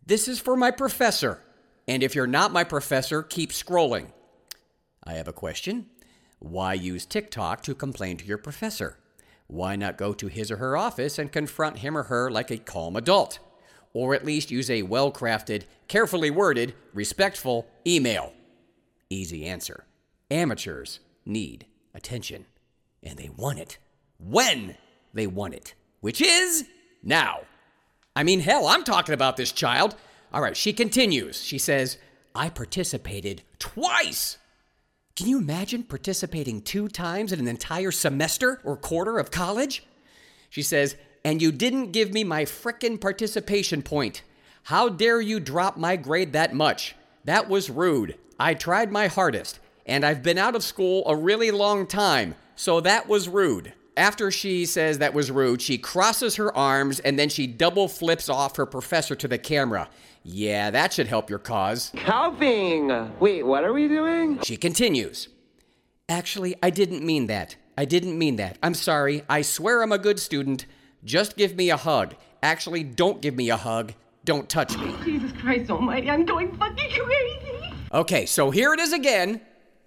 This 0.06 0.26
is 0.26 0.40
for 0.40 0.56
my 0.56 0.70
professor. 0.70 1.44
And 1.90 2.02
if 2.02 2.14
you're 2.14 2.26
not 2.26 2.52
my 2.52 2.64
professor, 2.64 3.22
keep 3.22 3.50
scrolling. 3.50 4.12
I 5.04 5.14
have 5.14 5.28
a 5.28 5.32
question. 5.32 5.86
Why 6.38 6.72
use 6.72 7.04
TikTok 7.04 7.62
to 7.64 7.74
complain 7.74 8.16
to 8.16 8.24
your 8.24 8.38
professor? 8.38 8.96
Why 9.48 9.76
not 9.76 9.98
go 9.98 10.14
to 10.14 10.28
his 10.28 10.50
or 10.50 10.56
her 10.56 10.76
office 10.76 11.18
and 11.18 11.30
confront 11.30 11.80
him 11.80 11.98
or 11.98 12.04
her 12.04 12.30
like 12.30 12.50
a 12.50 12.56
calm 12.56 12.96
adult? 12.96 13.40
or 13.92 14.14
at 14.14 14.24
least 14.24 14.50
use 14.50 14.70
a 14.70 14.82
well 14.82 15.10
crafted, 15.12 15.64
carefully 15.88 16.30
worded, 16.30 16.74
respectful 16.94 17.66
email? 17.86 18.32
Easy 19.08 19.46
answer. 19.46 19.84
Amateurs 20.30 21.00
need 21.26 21.66
attention, 21.94 22.46
and 23.02 23.18
they 23.18 23.28
want 23.28 23.58
it 23.58 23.78
when 24.18 24.76
they 25.12 25.26
want 25.26 25.54
it, 25.54 25.74
which 26.00 26.20
is 26.20 26.66
now. 27.02 27.40
I 28.14 28.22
mean, 28.22 28.40
hell, 28.40 28.66
I'm 28.66 28.84
talking 28.84 29.14
about 29.14 29.36
this 29.36 29.50
child. 29.52 29.96
All 30.32 30.40
right, 30.42 30.56
she 30.56 30.72
continues. 30.72 31.42
She 31.42 31.58
says, 31.58 31.98
I 32.34 32.48
participated 32.48 33.42
twice. 33.58 34.38
Can 35.16 35.26
you 35.26 35.38
imagine 35.38 35.82
participating 35.82 36.62
two 36.62 36.88
times 36.88 37.32
in 37.32 37.40
an 37.40 37.48
entire 37.48 37.90
semester 37.90 38.60
or 38.64 38.76
quarter 38.76 39.18
of 39.18 39.30
college? 39.30 39.84
She 40.48 40.62
says, 40.62 40.96
and 41.24 41.42
you 41.42 41.52
didn't 41.52 41.92
give 41.92 42.12
me 42.12 42.24
my 42.24 42.44
frickin' 42.44 43.00
participation 43.00 43.82
point. 43.82 44.22
How 44.64 44.88
dare 44.88 45.20
you 45.20 45.40
drop 45.40 45.76
my 45.76 45.96
grade 45.96 46.32
that 46.32 46.54
much? 46.54 46.94
That 47.24 47.48
was 47.48 47.68
rude. 47.68 48.16
I 48.38 48.54
tried 48.54 48.90
my 48.90 49.08
hardest, 49.08 49.58
and 49.84 50.04
I've 50.04 50.22
been 50.22 50.38
out 50.38 50.54
of 50.56 50.64
school 50.64 51.02
a 51.06 51.14
really 51.14 51.50
long 51.50 51.86
time, 51.86 52.36
so 52.54 52.80
that 52.80 53.08
was 53.08 53.28
rude. 53.28 53.74
After 54.00 54.30
she 54.30 54.64
says 54.64 54.96
that 54.96 55.12
was 55.12 55.30
rude, 55.30 55.60
she 55.60 55.76
crosses 55.76 56.36
her 56.36 56.56
arms 56.56 57.00
and 57.00 57.18
then 57.18 57.28
she 57.28 57.46
double 57.46 57.86
flips 57.86 58.30
off 58.30 58.56
her 58.56 58.64
professor 58.64 59.14
to 59.14 59.28
the 59.28 59.36
camera. 59.36 59.90
Yeah, 60.22 60.70
that 60.70 60.94
should 60.94 61.06
help 61.06 61.28
your 61.28 61.38
cause. 61.38 61.92
Helping! 61.96 62.88
Wait, 63.20 63.44
what 63.44 63.62
are 63.62 63.74
we 63.74 63.88
doing? 63.88 64.40
She 64.40 64.56
continues. 64.56 65.28
Actually, 66.08 66.56
I 66.62 66.70
didn't 66.70 67.04
mean 67.04 67.26
that. 67.26 67.56
I 67.76 67.84
didn't 67.84 68.18
mean 68.18 68.36
that. 68.36 68.56
I'm 68.62 68.72
sorry. 68.72 69.22
I 69.28 69.42
swear 69.42 69.82
I'm 69.82 69.92
a 69.92 69.98
good 69.98 70.18
student. 70.18 70.64
Just 71.04 71.36
give 71.36 71.54
me 71.54 71.68
a 71.68 71.76
hug. 71.76 72.14
Actually, 72.42 72.84
don't 72.84 73.20
give 73.20 73.36
me 73.36 73.50
a 73.50 73.58
hug. 73.58 73.92
Don't 74.24 74.48
touch 74.48 74.78
me. 74.78 74.94
Jesus 75.04 75.32
Christ 75.32 75.70
almighty, 75.70 76.08
I'm 76.08 76.24
going 76.24 76.56
fucking 76.56 76.90
crazy. 76.90 77.74
Okay, 77.92 78.24
so 78.24 78.50
here 78.50 78.72
it 78.72 78.80
is 78.80 78.94
again 78.94 79.42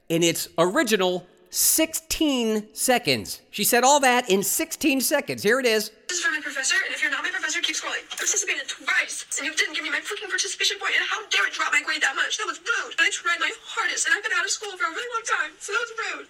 in 0.07 0.21
its 0.21 0.49
original 0.59 1.25
16 1.53 2.73
seconds. 2.73 3.45
She 3.53 3.63
said 3.63 3.85
all 3.85 4.01
that 4.01 4.25
in 4.25 4.41
16 4.41 5.01
seconds. 5.01 5.45
Here 5.45 5.61
it 5.61 5.69
is. 5.69 5.93
This 6.09 6.17
is 6.17 6.25
for 6.25 6.33
my 6.33 6.41
professor, 6.41 6.73
and 6.81 6.89
if 6.89 7.01
you're 7.01 7.13
not 7.13 7.21
my 7.21 7.29
professor, 7.29 7.61
keep 7.61 7.77
scrolling. 7.77 8.01
I 8.09 8.17
participated 8.17 8.65
twice, 8.65 9.29
and 9.37 9.45
you 9.45 9.53
didn't 9.53 9.77
give 9.77 9.85
me 9.85 9.93
my 9.93 10.01
freaking 10.01 10.33
participation 10.33 10.81
point, 10.81 10.97
and 10.97 11.05
how 11.05 11.21
dare 11.29 11.45
it 11.45 11.53
drop 11.53 11.69
my 11.69 11.85
grade 11.85 12.01
that 12.01 12.17
much? 12.17 12.41
That 12.41 12.49
was 12.49 12.57
rude. 12.57 12.97
But 12.97 13.05
I 13.05 13.09
tried 13.13 13.37
my 13.37 13.53
hardest, 13.69 14.09
and 14.09 14.17
I've 14.17 14.25
been 14.25 14.33
out 14.33 14.45
of 14.45 14.49
school 14.49 14.73
for 14.81 14.89
a 14.89 14.93
really 14.97 15.09
long 15.13 15.25
time, 15.29 15.51
so 15.61 15.77
that 15.77 15.81
was 15.85 15.93
rude. 15.93 16.27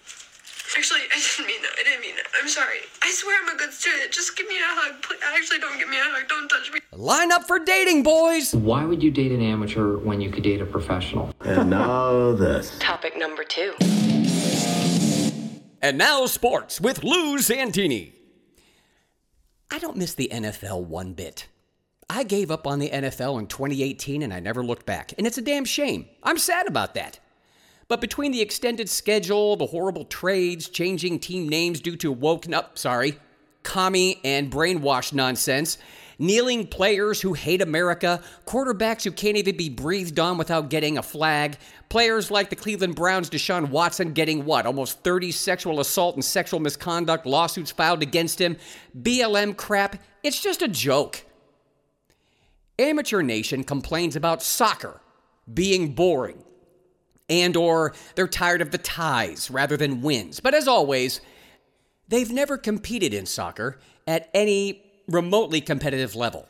Actually, 0.76 1.08
I 1.08 1.16
didn't 1.16 1.46
mean 1.48 1.62
that. 1.62 1.72
I 1.72 1.82
didn't 1.88 2.00
mean 2.04 2.20
it. 2.20 2.26
I'm 2.36 2.48
sorry. 2.48 2.84
I 3.00 3.08
swear 3.12 3.40
I'm 3.40 3.48
a 3.54 3.56
good 3.56 3.72
student. 3.72 4.12
Just 4.12 4.36
give 4.36 4.48
me 4.48 4.56
a 4.60 4.76
hug. 4.76 5.00
Please. 5.02 5.20
Actually, 5.24 5.60
don't 5.60 5.78
give 5.78 5.88
me 5.88 5.96
a 5.96 6.04
hug. 6.04 6.28
Don't 6.28 6.48
touch 6.48 6.72
me. 6.72 6.80
Line 6.92 7.32
up 7.32 7.44
for 7.44 7.58
dating, 7.58 8.02
boys. 8.02 8.54
Why 8.54 8.84
would 8.84 9.02
you 9.02 9.10
date 9.10 9.32
an 9.32 9.40
amateur 9.40 9.96
when 9.98 10.20
you 10.20 10.30
could 10.30 10.42
date 10.42 10.60
a 10.60 10.66
professional? 10.66 11.32
And 11.40 11.70
now 11.70 12.32
this. 12.32 12.76
Topic 12.78 13.16
number 13.16 13.44
two. 13.44 13.72
And 15.84 15.98
now 15.98 16.24
sports 16.24 16.80
with 16.80 17.04
Lou 17.04 17.38
Santini. 17.40 18.14
I 19.70 19.78
don't 19.78 19.98
miss 19.98 20.14
the 20.14 20.30
NFL 20.32 20.86
one 20.86 21.12
bit. 21.12 21.46
I 22.08 22.24
gave 22.24 22.50
up 22.50 22.66
on 22.66 22.78
the 22.78 22.88
NFL 22.88 23.38
in 23.38 23.48
2018 23.48 24.22
and 24.22 24.32
I 24.32 24.40
never 24.40 24.64
looked 24.64 24.86
back. 24.86 25.12
And 25.18 25.26
it's 25.26 25.36
a 25.36 25.42
damn 25.42 25.66
shame. 25.66 26.06
I'm 26.22 26.38
sad 26.38 26.66
about 26.66 26.94
that. 26.94 27.18
But 27.86 28.00
between 28.00 28.32
the 28.32 28.40
extended 28.40 28.88
schedule, 28.88 29.56
the 29.56 29.66
horrible 29.66 30.06
trades, 30.06 30.70
changing 30.70 31.18
team 31.18 31.50
names 31.50 31.82
due 31.82 31.96
to 31.96 32.10
woke 32.10 32.50
up, 32.50 32.78
sorry, 32.78 33.18
commie 33.62 34.22
and 34.24 34.50
brainwash 34.50 35.12
nonsense, 35.12 35.76
kneeling 36.18 36.66
players 36.66 37.20
who 37.20 37.32
hate 37.32 37.62
America, 37.62 38.22
quarterbacks 38.46 39.04
who 39.04 39.10
can't 39.10 39.36
even 39.36 39.56
be 39.56 39.68
breathed 39.68 40.18
on 40.18 40.38
without 40.38 40.70
getting 40.70 40.98
a 40.98 41.02
flag, 41.02 41.56
players 41.88 42.30
like 42.30 42.50
the 42.50 42.56
Cleveland 42.56 42.94
Browns' 42.94 43.30
Deshaun 43.30 43.70
Watson 43.70 44.12
getting 44.12 44.44
what, 44.44 44.66
almost 44.66 45.00
30 45.00 45.30
sexual 45.32 45.80
assault 45.80 46.14
and 46.14 46.24
sexual 46.24 46.60
misconduct 46.60 47.26
lawsuits 47.26 47.70
filed 47.70 48.02
against 48.02 48.40
him, 48.40 48.56
BLM 49.00 49.56
crap, 49.56 49.96
it's 50.22 50.40
just 50.40 50.62
a 50.62 50.68
joke. 50.68 51.24
Amateur 52.78 53.22
Nation 53.22 53.62
complains 53.62 54.16
about 54.16 54.42
soccer 54.42 55.00
being 55.52 55.94
boring 55.94 56.42
and 57.28 57.56
or 57.56 57.94
they're 58.14 58.28
tired 58.28 58.60
of 58.60 58.70
the 58.70 58.78
ties 58.78 59.50
rather 59.50 59.76
than 59.76 60.02
wins. 60.02 60.40
But 60.40 60.54
as 60.54 60.68
always, 60.68 61.20
they've 62.08 62.30
never 62.30 62.58
competed 62.58 63.14
in 63.14 63.26
soccer 63.26 63.78
at 64.06 64.28
any 64.34 64.83
remotely 65.08 65.60
competitive 65.60 66.14
level. 66.14 66.48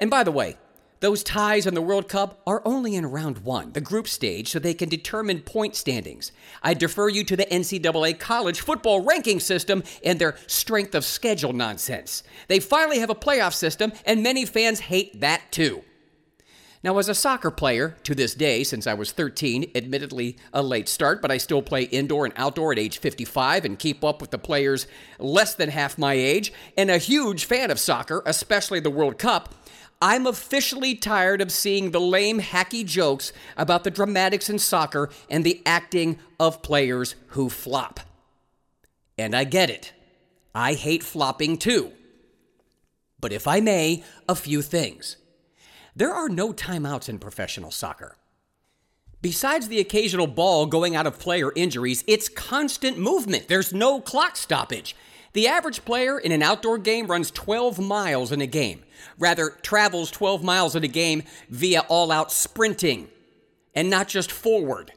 And 0.00 0.10
by 0.10 0.24
the 0.24 0.32
way, 0.32 0.56
those 1.00 1.22
ties 1.22 1.66
in 1.66 1.74
the 1.74 1.82
World 1.82 2.08
Cup 2.08 2.42
are 2.44 2.60
only 2.64 2.96
in 2.96 3.06
round 3.06 3.38
one, 3.38 3.72
the 3.72 3.80
group 3.80 4.08
stage, 4.08 4.48
so 4.48 4.58
they 4.58 4.74
can 4.74 4.88
determine 4.88 5.42
point 5.42 5.76
standings. 5.76 6.32
I 6.60 6.74
defer 6.74 7.08
you 7.08 7.22
to 7.24 7.36
the 7.36 7.46
NCAA 7.46 8.18
college 8.18 8.60
football 8.60 9.04
ranking 9.04 9.38
system 9.38 9.84
and 10.04 10.18
their 10.18 10.36
strength 10.48 10.96
of 10.96 11.04
schedule 11.04 11.52
nonsense. 11.52 12.24
They 12.48 12.58
finally 12.58 12.98
have 12.98 13.10
a 13.10 13.14
playoff 13.14 13.54
system, 13.54 13.92
and 14.04 14.24
many 14.24 14.44
fans 14.44 14.80
hate 14.80 15.20
that 15.20 15.52
too. 15.52 15.84
Now, 16.84 16.98
as 16.98 17.08
a 17.08 17.14
soccer 17.14 17.50
player 17.50 17.96
to 18.04 18.14
this 18.14 18.34
day, 18.34 18.62
since 18.62 18.86
I 18.86 18.94
was 18.94 19.10
13, 19.10 19.72
admittedly 19.74 20.36
a 20.52 20.62
late 20.62 20.88
start, 20.88 21.20
but 21.20 21.30
I 21.30 21.36
still 21.38 21.60
play 21.60 21.82
indoor 21.82 22.24
and 22.24 22.34
outdoor 22.36 22.70
at 22.70 22.78
age 22.78 22.98
55 22.98 23.64
and 23.64 23.78
keep 23.78 24.04
up 24.04 24.20
with 24.20 24.30
the 24.30 24.38
players 24.38 24.86
less 25.18 25.54
than 25.54 25.70
half 25.70 25.98
my 25.98 26.14
age, 26.14 26.52
and 26.76 26.88
a 26.88 26.98
huge 26.98 27.46
fan 27.46 27.72
of 27.72 27.80
soccer, 27.80 28.22
especially 28.26 28.78
the 28.78 28.90
World 28.90 29.18
Cup, 29.18 29.54
I'm 30.00 30.28
officially 30.28 30.94
tired 30.94 31.40
of 31.40 31.50
seeing 31.50 31.90
the 31.90 32.00
lame, 32.00 32.40
hacky 32.40 32.86
jokes 32.86 33.32
about 33.56 33.82
the 33.82 33.90
dramatics 33.90 34.48
in 34.48 34.60
soccer 34.60 35.10
and 35.28 35.42
the 35.42 35.60
acting 35.66 36.20
of 36.38 36.62
players 36.62 37.16
who 37.28 37.48
flop. 37.48 37.98
And 39.16 39.34
I 39.34 39.42
get 39.42 39.70
it. 39.70 39.92
I 40.54 40.74
hate 40.74 41.02
flopping 41.02 41.58
too. 41.58 41.90
But 43.18 43.32
if 43.32 43.48
I 43.48 43.58
may, 43.58 44.04
a 44.28 44.36
few 44.36 44.62
things. 44.62 45.16
There 45.98 46.14
are 46.14 46.28
no 46.28 46.52
timeouts 46.52 47.08
in 47.08 47.18
professional 47.18 47.72
soccer. 47.72 48.14
Besides 49.20 49.66
the 49.66 49.80
occasional 49.80 50.28
ball 50.28 50.66
going 50.66 50.94
out 50.94 51.08
of 51.08 51.18
play 51.18 51.42
or 51.42 51.52
injuries, 51.56 52.04
it's 52.06 52.28
constant 52.28 52.98
movement. 52.98 53.48
There's 53.48 53.74
no 53.74 54.00
clock 54.00 54.36
stoppage. 54.36 54.94
The 55.32 55.48
average 55.48 55.84
player 55.84 56.16
in 56.16 56.30
an 56.30 56.40
outdoor 56.40 56.78
game 56.78 57.08
runs 57.08 57.32
12 57.32 57.80
miles 57.80 58.30
in 58.30 58.40
a 58.40 58.46
game, 58.46 58.84
rather, 59.18 59.50
travels 59.60 60.12
12 60.12 60.44
miles 60.44 60.76
in 60.76 60.84
a 60.84 60.88
game 60.88 61.24
via 61.50 61.80
all 61.88 62.12
out 62.12 62.30
sprinting, 62.30 63.08
and 63.74 63.90
not 63.90 64.06
just 64.06 64.30
forward, 64.30 64.92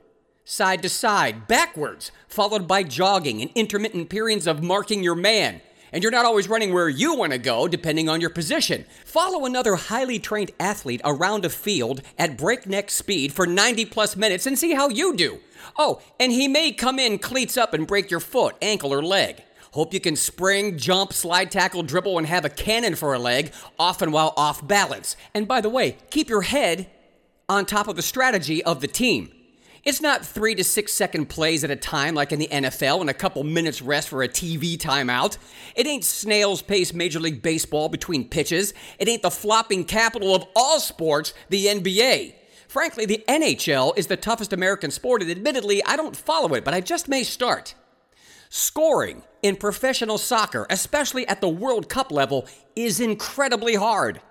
side 0.45 0.83
to 0.83 0.89
side, 0.89 1.47
backwards, 1.47 2.11
followed 2.27 2.67
by 2.67 2.83
jogging 2.83 3.41
and 3.41 3.49
intermittent 3.55 4.11
periods 4.11 4.45
of 4.45 4.61
marking 4.61 5.01
your 5.01 5.15
man 5.15 5.61
and 5.91 6.03
you're 6.03 6.11
not 6.11 6.25
always 6.25 6.47
running 6.47 6.73
where 6.73 6.89
you 6.89 7.15
want 7.15 7.31
to 7.33 7.37
go, 7.37 7.67
depending 7.67 8.09
on 8.09 8.21
your 8.21 8.29
position. 8.29 8.85
Follow 9.05 9.45
another 9.45 9.75
highly 9.75 10.19
trained 10.19 10.51
athlete 10.59 11.01
around 11.03 11.45
a 11.45 11.49
field 11.49 12.01
at 12.17 12.37
breakneck 12.37 12.89
speed 12.89 13.33
for 13.33 13.45
90 13.45 13.85
plus 13.85 14.15
minutes 14.15 14.45
and 14.45 14.57
see 14.57 14.73
how 14.73 14.89
you 14.89 15.15
do. 15.15 15.39
Oh, 15.77 16.01
and 16.19 16.31
he 16.31 16.47
may 16.47 16.71
come 16.71 16.99
in 16.99 17.19
cleats 17.19 17.57
up 17.57 17.73
and 17.73 17.87
break 17.87 18.09
your 18.09 18.19
foot, 18.19 18.55
ankle, 18.61 18.93
or 18.93 19.03
leg. 19.03 19.43
Hope 19.71 19.93
you 19.93 20.01
can 20.01 20.17
spring, 20.17 20.77
jump, 20.77 21.13
slide 21.13 21.49
tackle, 21.49 21.83
dribble, 21.83 22.17
and 22.17 22.27
have 22.27 22.43
a 22.43 22.49
cannon 22.49 22.95
for 22.95 23.13
a 23.13 23.19
leg, 23.19 23.53
often 23.79 24.11
while 24.11 24.33
off 24.35 24.65
balance. 24.67 25.15
And 25.33 25.47
by 25.47 25.61
the 25.61 25.69
way, 25.69 25.97
keep 26.09 26.27
your 26.27 26.41
head 26.41 26.89
on 27.47 27.65
top 27.65 27.87
of 27.87 27.95
the 27.95 28.01
strategy 28.01 28.63
of 28.63 28.81
the 28.81 28.87
team. 28.87 29.31
It's 29.83 29.99
not 29.99 30.23
three 30.23 30.53
to 30.55 30.63
six 30.63 30.93
second 30.93 31.25
plays 31.25 31.63
at 31.63 31.71
a 31.71 31.75
time 31.75 32.13
like 32.13 32.31
in 32.31 32.37
the 32.37 32.47
NFL 32.47 33.01
and 33.01 33.09
a 33.09 33.15
couple 33.15 33.43
minutes 33.43 33.81
rest 33.81 34.09
for 34.09 34.21
a 34.21 34.27
TV 34.27 34.77
timeout. 34.77 35.37
It 35.75 35.87
ain't 35.87 36.03
snail's 36.03 36.61
pace 36.61 36.93
Major 36.93 37.19
League 37.19 37.41
Baseball 37.41 37.89
between 37.89 38.29
pitches. 38.29 38.75
It 38.99 39.09
ain't 39.09 39.23
the 39.23 39.31
flopping 39.31 39.85
capital 39.85 40.35
of 40.35 40.45
all 40.55 40.79
sports, 40.79 41.33
the 41.49 41.65
NBA. 41.65 42.35
Frankly, 42.67 43.07
the 43.07 43.23
NHL 43.27 43.97
is 43.97 44.05
the 44.05 44.17
toughest 44.17 44.53
American 44.53 44.91
sport, 44.91 45.23
and 45.23 45.31
admittedly, 45.31 45.83
I 45.83 45.95
don't 45.95 46.15
follow 46.15 46.53
it, 46.53 46.63
but 46.63 46.75
I 46.75 46.79
just 46.79 47.09
may 47.09 47.23
start. 47.23 47.73
Scoring 48.49 49.23
in 49.41 49.55
professional 49.55 50.19
soccer, 50.19 50.67
especially 50.69 51.27
at 51.27 51.41
the 51.41 51.49
World 51.49 51.89
Cup 51.89 52.11
level, 52.11 52.47
is 52.75 52.99
incredibly 52.99 53.73
hard. 53.73 54.21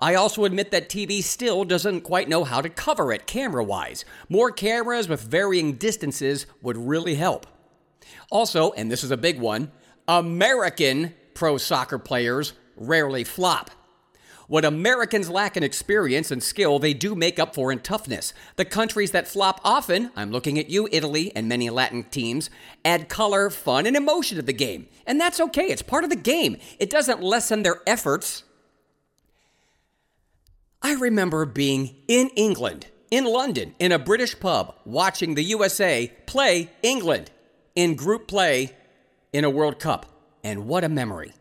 I 0.00 0.14
also 0.14 0.44
admit 0.44 0.70
that 0.70 0.88
TV 0.88 1.22
still 1.22 1.64
doesn't 1.64 2.02
quite 2.02 2.28
know 2.28 2.44
how 2.44 2.60
to 2.60 2.68
cover 2.68 3.12
it 3.12 3.26
camera 3.26 3.64
wise. 3.64 4.04
More 4.28 4.50
cameras 4.50 5.08
with 5.08 5.22
varying 5.22 5.74
distances 5.74 6.46
would 6.62 6.76
really 6.76 7.14
help. 7.14 7.46
Also, 8.30 8.72
and 8.72 8.90
this 8.90 9.04
is 9.04 9.10
a 9.10 9.16
big 9.16 9.38
one, 9.40 9.70
American 10.08 11.14
pro 11.34 11.56
soccer 11.56 11.98
players 11.98 12.52
rarely 12.76 13.24
flop. 13.24 13.70
What 14.48 14.64
Americans 14.64 15.28
lack 15.28 15.56
in 15.56 15.64
experience 15.64 16.30
and 16.30 16.40
skill, 16.40 16.78
they 16.78 16.94
do 16.94 17.16
make 17.16 17.40
up 17.40 17.52
for 17.52 17.72
in 17.72 17.80
toughness. 17.80 18.32
The 18.54 18.64
countries 18.64 19.10
that 19.10 19.26
flop 19.26 19.60
often, 19.64 20.12
I'm 20.14 20.30
looking 20.30 20.56
at 20.56 20.70
you, 20.70 20.88
Italy, 20.92 21.32
and 21.34 21.48
many 21.48 21.68
Latin 21.68 22.04
teams, 22.04 22.48
add 22.84 23.08
color, 23.08 23.50
fun, 23.50 23.86
and 23.86 23.96
emotion 23.96 24.36
to 24.36 24.42
the 24.42 24.52
game. 24.52 24.86
And 25.04 25.20
that's 25.20 25.40
okay, 25.40 25.64
it's 25.64 25.82
part 25.82 26.04
of 26.04 26.10
the 26.10 26.16
game. 26.16 26.58
It 26.78 26.90
doesn't 26.90 27.22
lessen 27.22 27.64
their 27.64 27.82
efforts 27.88 28.44
I 30.86 30.92
remember 30.92 31.44
being 31.46 31.96
in 32.06 32.28
England, 32.36 32.86
in 33.10 33.24
London, 33.24 33.74
in 33.80 33.90
a 33.90 33.98
British 33.98 34.38
pub, 34.38 34.76
watching 34.84 35.34
the 35.34 35.42
USA 35.42 36.12
play 36.26 36.70
England 36.80 37.32
in 37.74 37.96
group 37.96 38.28
play 38.28 38.70
in 39.32 39.42
a 39.42 39.50
World 39.50 39.80
Cup. 39.80 40.06
And 40.44 40.68
what 40.68 40.84
a 40.84 40.88
memory. 40.88 41.32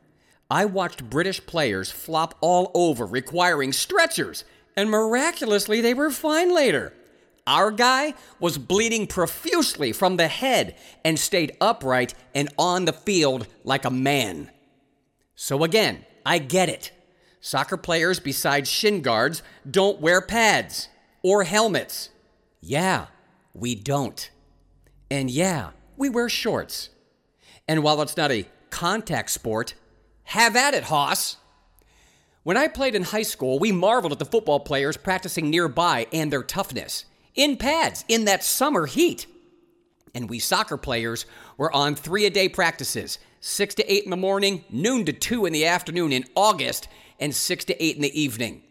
I 0.49 0.65
watched 0.65 1.11
British 1.11 1.45
players 1.45 1.91
flop 1.91 2.33
all 2.41 2.71
over, 2.73 3.05
requiring 3.05 3.71
stretchers, 3.71 4.45
and 4.75 4.89
miraculously 4.89 5.79
they 5.79 5.93
were 5.93 6.09
fine 6.09 6.51
later. 6.51 6.91
Our 7.45 7.69
guy 7.69 8.15
was 8.39 8.57
bleeding 8.57 9.05
profusely 9.05 9.91
from 9.91 10.17
the 10.17 10.27
head 10.27 10.75
and 11.03 11.19
stayed 11.19 11.55
upright 11.61 12.15
and 12.33 12.49
on 12.57 12.85
the 12.85 12.93
field 12.93 13.45
like 13.63 13.85
a 13.85 13.91
man. 13.91 14.49
So 15.35 15.63
again, 15.63 16.03
I 16.25 16.39
get 16.39 16.67
it. 16.67 16.91
Soccer 17.45 17.77
players, 17.77 18.19
besides 18.19 18.67
shin 18.67 19.03
guards, 19.03 19.43
don't 19.69 20.01
wear 20.01 20.19
pads 20.19 20.87
or 21.21 21.43
helmets. 21.43 22.09
Yeah, 22.59 23.05
we 23.53 23.75
don't. 23.75 24.31
And 25.11 25.29
yeah, 25.29 25.69
we 25.95 26.09
wear 26.09 26.27
shorts. 26.27 26.89
And 27.67 27.83
while 27.83 28.01
it's 28.01 28.17
not 28.17 28.31
a 28.31 28.47
contact 28.71 29.29
sport, 29.29 29.75
have 30.23 30.55
at 30.55 30.73
it, 30.73 30.85
Hoss. 30.85 31.37
When 32.41 32.57
I 32.57 32.67
played 32.67 32.95
in 32.95 33.03
high 33.03 33.21
school, 33.21 33.59
we 33.59 33.71
marveled 33.71 34.13
at 34.13 34.17
the 34.17 34.25
football 34.25 34.61
players 34.61 34.97
practicing 34.97 35.51
nearby 35.51 36.07
and 36.11 36.33
their 36.33 36.41
toughness. 36.41 37.05
In 37.35 37.57
pads, 37.57 38.05
in 38.07 38.25
that 38.25 38.43
summer 38.43 38.87
heat. 38.87 39.27
And 40.15 40.31
we 40.31 40.39
soccer 40.39 40.77
players 40.77 41.27
were 41.57 41.71
on 41.71 41.93
three 41.93 42.25
a 42.25 42.31
day 42.31 42.49
practices 42.49 43.19
6 43.41 43.75
to 43.75 43.93
8 43.93 44.05
in 44.05 44.09
the 44.09 44.17
morning, 44.17 44.65
noon 44.71 45.05
to 45.05 45.13
2 45.13 45.45
in 45.45 45.53
the 45.53 45.67
afternoon 45.67 46.11
in 46.11 46.25
August, 46.33 46.87
and 47.19 47.33
6 47.33 47.65
to 47.65 47.83
8 47.83 47.95
in 47.95 48.01
the 48.01 48.19
evening. 48.21 48.63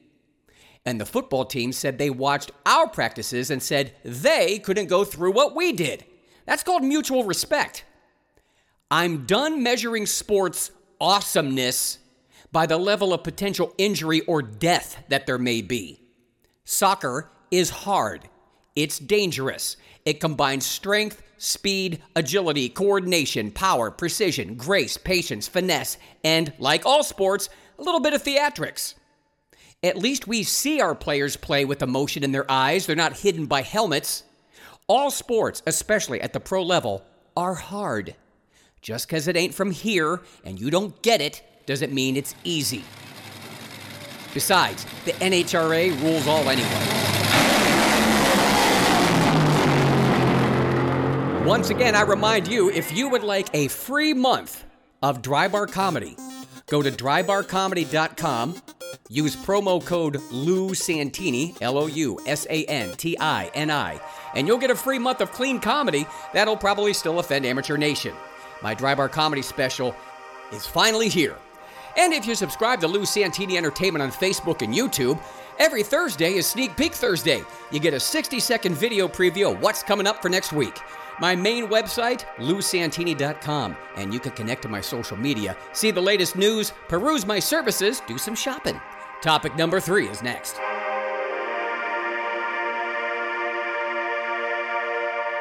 And 0.86 1.00
the 1.00 1.06
football 1.06 1.44
team 1.44 1.72
said 1.72 1.96
they 1.96 2.10
watched 2.10 2.52
our 2.66 2.88
practices 2.88 3.50
and 3.50 3.62
said 3.62 3.92
they 4.04 4.58
couldn't 4.58 4.86
go 4.86 5.04
through 5.04 5.32
what 5.32 5.56
we 5.56 5.72
did. 5.72 6.04
That's 6.46 6.62
called 6.62 6.84
mutual 6.84 7.24
respect. 7.24 7.84
I'm 8.90 9.24
done 9.24 9.62
measuring 9.62 10.06
sports 10.06 10.70
awesomeness 11.00 11.98
by 12.52 12.66
the 12.66 12.76
level 12.76 13.12
of 13.12 13.24
potential 13.24 13.74
injury 13.78 14.20
or 14.22 14.42
death 14.42 15.02
that 15.08 15.26
there 15.26 15.38
may 15.38 15.62
be. 15.62 16.00
Soccer 16.64 17.30
is 17.50 17.70
hard, 17.70 18.28
it's 18.76 18.98
dangerous. 18.98 19.76
It 20.04 20.20
combines 20.20 20.66
strength, 20.66 21.22
speed, 21.38 22.02
agility, 22.14 22.68
coordination, 22.68 23.50
power, 23.50 23.90
precision, 23.90 24.54
grace, 24.54 24.96
patience, 24.96 25.48
finesse, 25.48 25.96
and, 26.22 26.52
like 26.58 26.84
all 26.84 27.02
sports, 27.02 27.48
a 27.78 27.82
little 27.82 28.00
bit 28.00 28.14
of 28.14 28.22
theatrics. 28.22 28.94
At 29.82 29.98
least 29.98 30.26
we 30.26 30.42
see 30.42 30.80
our 30.80 30.94
players 30.94 31.36
play 31.36 31.64
with 31.64 31.82
emotion 31.82 32.24
in 32.24 32.32
their 32.32 32.50
eyes. 32.50 32.86
They're 32.86 32.96
not 32.96 33.18
hidden 33.18 33.46
by 33.46 33.62
helmets. 33.62 34.24
All 34.86 35.10
sports, 35.10 35.62
especially 35.66 36.20
at 36.20 36.32
the 36.32 36.40
pro 36.40 36.62
level, 36.62 37.04
are 37.36 37.54
hard. 37.54 38.14
Just 38.80 39.08
because 39.08 39.28
it 39.28 39.36
ain't 39.36 39.54
from 39.54 39.70
here 39.70 40.20
and 40.44 40.60
you 40.60 40.70
don't 40.70 41.00
get 41.02 41.20
it 41.20 41.42
doesn't 41.66 41.92
mean 41.92 42.16
it's 42.16 42.34
easy. 42.44 42.84
Besides, 44.32 44.84
the 45.04 45.12
NHRA 45.12 46.00
rules 46.02 46.26
all 46.26 46.48
anyway. 46.48 47.04
Once 51.46 51.68
again, 51.68 51.94
I 51.94 52.00
remind 52.02 52.48
you 52.48 52.70
if 52.70 52.90
you 52.90 53.08
would 53.10 53.22
like 53.22 53.48
a 53.52 53.68
free 53.68 54.14
month 54.14 54.64
of 55.02 55.20
Dry 55.20 55.46
Bar 55.46 55.66
Comedy, 55.66 56.16
Go 56.74 56.82
to 56.82 56.90
drybarcomedy.com, 56.90 58.60
use 59.08 59.36
promo 59.36 59.86
code 59.86 60.20
Lou 60.32 60.74
Santini, 60.74 61.54
L 61.60 61.78
O 61.78 61.86
U 61.86 62.18
S 62.26 62.48
A 62.50 62.64
N 62.64 62.90
T 62.96 63.16
I 63.20 63.48
N 63.54 63.70
I, 63.70 64.00
and 64.34 64.48
you'll 64.48 64.58
get 64.58 64.72
a 64.72 64.74
free 64.74 64.98
month 64.98 65.20
of 65.20 65.30
clean 65.30 65.60
comedy 65.60 66.04
that'll 66.32 66.56
probably 66.56 66.92
still 66.92 67.20
offend 67.20 67.46
Amateur 67.46 67.76
Nation. 67.76 68.12
My 68.60 68.74
Drybar 68.74 69.08
Comedy 69.08 69.40
special 69.40 69.94
is 70.52 70.66
finally 70.66 71.08
here. 71.08 71.36
And 71.96 72.12
if 72.12 72.26
you 72.26 72.34
subscribe 72.34 72.80
to 72.80 72.88
Lou 72.88 73.06
Santini 73.06 73.56
Entertainment 73.56 74.02
on 74.02 74.10
Facebook 74.10 74.60
and 74.60 74.74
YouTube, 74.74 75.22
every 75.60 75.84
Thursday 75.84 76.32
is 76.32 76.44
Sneak 76.44 76.76
Peek 76.76 76.92
Thursday. 76.92 77.44
You 77.70 77.78
get 77.78 77.94
a 77.94 78.00
60 78.00 78.40
second 78.40 78.74
video 78.74 79.06
preview 79.06 79.52
of 79.52 79.62
what's 79.62 79.84
coming 79.84 80.08
up 80.08 80.20
for 80.20 80.28
next 80.28 80.52
week. 80.52 80.80
My 81.20 81.36
main 81.36 81.68
website, 81.68 82.24
lousantini.com, 82.38 83.76
and 83.96 84.12
you 84.12 84.20
can 84.20 84.32
connect 84.32 84.62
to 84.62 84.68
my 84.68 84.80
social 84.80 85.16
media, 85.16 85.56
see 85.72 85.90
the 85.90 86.00
latest 86.00 86.36
news, 86.36 86.72
peruse 86.88 87.26
my 87.26 87.38
services, 87.38 88.02
do 88.06 88.18
some 88.18 88.34
shopping. 88.34 88.80
Topic 89.22 89.56
number 89.56 89.80
three 89.80 90.08
is 90.08 90.22
next. 90.22 90.56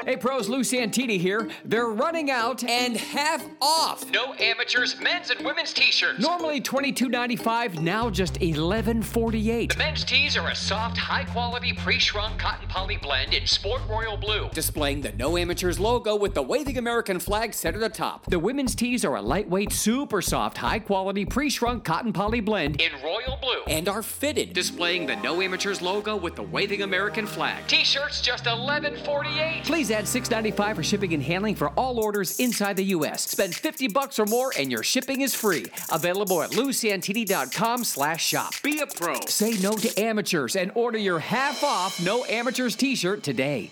Hey 0.05 0.17
pros, 0.17 0.49
Lou 0.49 0.65
Santini 0.65 1.17
here. 1.17 1.49
They're 1.63 1.87
running 1.87 2.29
out 2.29 2.61
and 2.65 2.97
half 2.97 3.47
off. 3.61 4.09
No 4.11 4.33
amateurs, 4.33 4.99
men's 4.99 5.29
and 5.29 5.45
women's 5.45 5.71
t-shirts. 5.71 6.19
Normally 6.19 6.59
$22.95, 6.59 7.79
now 7.79 8.09
just 8.09 8.33
$11.48. 8.41 9.71
The 9.71 9.77
men's 9.77 10.03
tees 10.03 10.35
are 10.35 10.49
a 10.49 10.55
soft, 10.55 10.97
high-quality 10.97 11.73
pre-shrunk 11.73 12.37
cotton 12.37 12.67
poly 12.67 12.97
blend 12.97 13.33
in 13.33 13.47
sport 13.47 13.81
royal 13.89 14.17
blue, 14.17 14.49
displaying 14.51 14.99
the 14.99 15.13
No 15.13 15.37
Amateurs 15.37 15.79
logo 15.79 16.17
with 16.17 16.33
the 16.33 16.43
waving 16.43 16.77
American 16.77 17.17
flag 17.17 17.53
centered 17.53 17.83
at 17.83 17.93
The 17.93 17.97
top. 17.97 18.29
The 18.29 18.39
women's 18.39 18.75
tees 18.75 19.05
are 19.05 19.15
a 19.15 19.21
lightweight, 19.21 19.71
super 19.71 20.21
soft, 20.21 20.57
high-quality 20.57 21.27
pre-shrunk 21.27 21.85
cotton 21.85 22.11
poly 22.11 22.41
blend 22.41 22.81
in 22.81 22.91
royal 23.01 23.37
blue 23.41 23.63
and 23.67 23.87
are 23.87 24.03
fitted, 24.03 24.51
displaying 24.51 25.05
the 25.05 25.15
No 25.17 25.41
Amateurs 25.41 25.81
logo 25.81 26.17
with 26.17 26.35
the 26.35 26.43
waving 26.43 26.81
American 26.81 27.25
flag. 27.25 27.65
T-shirts 27.67 28.19
just 28.19 28.43
$11.48. 28.43 29.63
Please 29.63 29.92
add 29.93 30.05
$6.95 30.05 30.75
for 30.75 30.83
shipping 30.83 31.13
and 31.13 31.23
handling 31.23 31.55
for 31.55 31.69
all 31.69 31.99
orders 31.99 32.39
inside 32.39 32.75
the 32.77 32.85
U.S. 32.85 33.29
Spend 33.29 33.53
50 33.53 33.87
bucks 33.89 34.19
or 34.19 34.25
more 34.25 34.51
and 34.57 34.71
your 34.71 34.83
shipping 34.83 35.21
is 35.21 35.33
free. 35.33 35.65
Available 35.91 36.41
at 36.41 36.51
lousantini.com 36.51 37.83
slash 37.83 38.25
shop. 38.25 38.53
Be 38.63 38.79
a 38.79 38.87
pro. 38.87 39.15
Say 39.27 39.53
no 39.61 39.71
to 39.71 40.01
amateurs 40.01 40.55
and 40.55 40.71
order 40.75 40.97
your 40.97 41.19
half 41.19 41.63
off 41.63 42.03
No 42.03 42.25
Amateurs 42.25 42.75
t-shirt 42.75 43.23
today. 43.23 43.71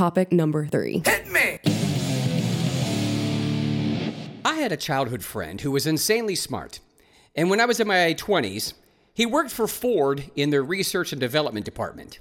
Topic 0.00 0.32
number 0.32 0.64
three. 0.64 1.02
Hit 1.04 1.30
me! 1.30 1.58
I 4.46 4.54
had 4.54 4.72
a 4.72 4.76
childhood 4.78 5.22
friend 5.22 5.60
who 5.60 5.70
was 5.70 5.86
insanely 5.86 6.36
smart. 6.36 6.80
And 7.36 7.50
when 7.50 7.60
I 7.60 7.66
was 7.66 7.80
in 7.80 7.86
my 7.86 8.14
20s, 8.14 8.72
he 9.12 9.26
worked 9.26 9.50
for 9.50 9.68
Ford 9.68 10.30
in 10.34 10.48
their 10.48 10.62
research 10.62 11.12
and 11.12 11.20
development 11.20 11.66
department. 11.66 12.18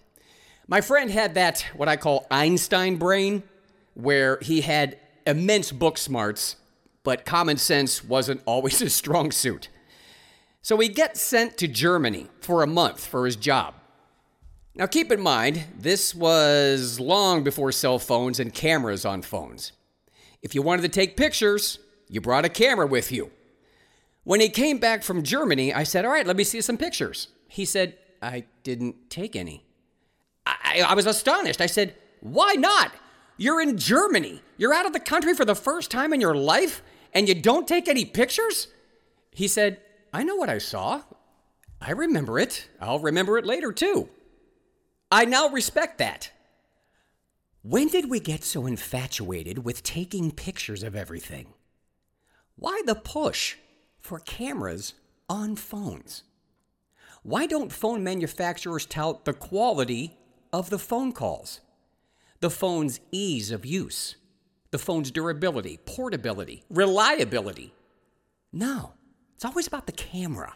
My 0.67 0.81
friend 0.81 1.09
had 1.09 1.35
that, 1.35 1.65
what 1.73 1.87
I 1.87 1.95
call 1.95 2.27
Einstein 2.29 2.97
brain, 2.97 3.43
where 3.93 4.39
he 4.41 4.59
had 4.59 4.97
immense 5.25 5.71
book 5.71 5.97
smarts, 5.97 6.57
but 7.05 7.25
common 7.25 7.55
sense 7.55 8.03
wasn't 8.03 8.41
always 8.45 8.79
his 8.79 8.93
strong 8.93 9.31
suit. 9.31 9.69
So 10.61 10.75
he 10.79 10.89
gets 10.89 11.21
sent 11.21 11.57
to 11.59 11.67
Germany 11.69 12.27
for 12.41 12.61
a 12.61 12.67
month 12.67 13.05
for 13.05 13.25
his 13.25 13.37
job. 13.37 13.75
Now, 14.79 14.87
keep 14.87 15.11
in 15.11 15.19
mind, 15.19 15.65
this 15.77 16.15
was 16.15 17.01
long 17.01 17.43
before 17.43 17.69
cell 17.73 17.99
phones 17.99 18.39
and 18.39 18.53
cameras 18.53 19.03
on 19.03 19.21
phones. 19.21 19.73
If 20.41 20.55
you 20.55 20.61
wanted 20.61 20.83
to 20.83 20.87
take 20.87 21.17
pictures, 21.17 21.79
you 22.07 22.21
brought 22.21 22.45
a 22.45 22.49
camera 22.49 22.87
with 22.87 23.11
you. 23.11 23.29
When 24.23 24.39
he 24.39 24.47
came 24.47 24.77
back 24.77 25.03
from 25.03 25.21
Germany, 25.21 25.73
I 25.73 25.83
said, 25.83 26.05
All 26.05 26.11
right, 26.11 26.25
let 26.25 26.37
me 26.37 26.45
see 26.45 26.61
some 26.61 26.77
pictures. 26.77 27.27
He 27.49 27.65
said, 27.65 27.97
I 28.21 28.45
didn't 28.63 29.09
take 29.09 29.35
any. 29.35 29.65
I, 30.45 30.85
I 30.87 30.93
was 30.93 31.05
astonished. 31.05 31.59
I 31.59 31.65
said, 31.65 31.93
Why 32.21 32.53
not? 32.53 32.93
You're 33.35 33.59
in 33.59 33.77
Germany. 33.77 34.41
You're 34.57 34.73
out 34.73 34.85
of 34.85 34.93
the 34.93 35.01
country 35.01 35.33
for 35.33 35.43
the 35.43 35.55
first 35.55 35.91
time 35.91 36.13
in 36.13 36.21
your 36.21 36.35
life, 36.35 36.81
and 37.13 37.27
you 37.27 37.35
don't 37.35 37.67
take 37.67 37.89
any 37.89 38.05
pictures? 38.05 38.69
He 39.31 39.49
said, 39.49 39.81
I 40.13 40.23
know 40.23 40.37
what 40.37 40.47
I 40.47 40.57
saw. 40.57 41.01
I 41.81 41.91
remember 41.91 42.39
it. 42.39 42.69
I'll 42.79 42.99
remember 42.99 43.37
it 43.37 43.45
later, 43.45 43.73
too. 43.73 44.07
I 45.11 45.25
now 45.25 45.49
respect 45.49 45.97
that. 45.97 46.29
When 47.63 47.87
did 47.87 48.11
we 48.11 48.19
get 48.19 48.43
so 48.43 48.67
infatuated 48.67 49.65
with 49.65 49.81
taking 49.81 50.31
pictures 50.31 50.83
of 50.83 50.95
everything? 50.95 51.47
Why 52.55 52.83
the 52.85 52.93
push 52.93 53.55
for 53.99 54.19
cameras 54.19 54.93
on 55.27 55.55
phones? 55.55 56.23
Why 57.23 57.47
don't 57.47 57.71
phone 57.71 58.03
manufacturers 58.03 58.85
tout 58.85 59.25
the 59.25 59.33
quality 59.33 60.15
of 60.53 60.69
the 60.69 60.79
phone 60.79 61.11
calls? 61.11 61.59
The 62.39 62.51
phone's 62.51 62.99
ease 63.11 63.49
of 63.49 63.65
use, 63.65 64.15
the 64.69 64.77
phone's 64.77 65.09
durability, 65.09 65.79
portability, 65.85 66.63
reliability. 66.69 67.73
No, 68.53 68.93
it's 69.35 69.43
always 69.43 69.67
about 69.67 69.87
the 69.87 69.91
camera. 69.91 70.55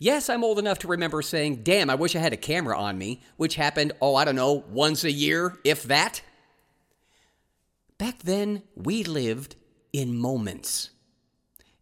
Yes, 0.00 0.30
I'm 0.30 0.44
old 0.44 0.60
enough 0.60 0.78
to 0.80 0.88
remember 0.88 1.22
saying, 1.22 1.62
damn, 1.64 1.90
I 1.90 1.96
wish 1.96 2.14
I 2.14 2.20
had 2.20 2.32
a 2.32 2.36
camera 2.36 2.78
on 2.78 2.96
me, 2.98 3.20
which 3.36 3.56
happened, 3.56 3.92
oh, 4.00 4.14
I 4.14 4.24
don't 4.24 4.36
know, 4.36 4.64
once 4.70 5.02
a 5.02 5.10
year, 5.10 5.58
if 5.64 5.82
that. 5.84 6.22
Back 7.98 8.20
then, 8.20 8.62
we 8.76 9.02
lived 9.02 9.56
in 9.92 10.16
moments. 10.16 10.90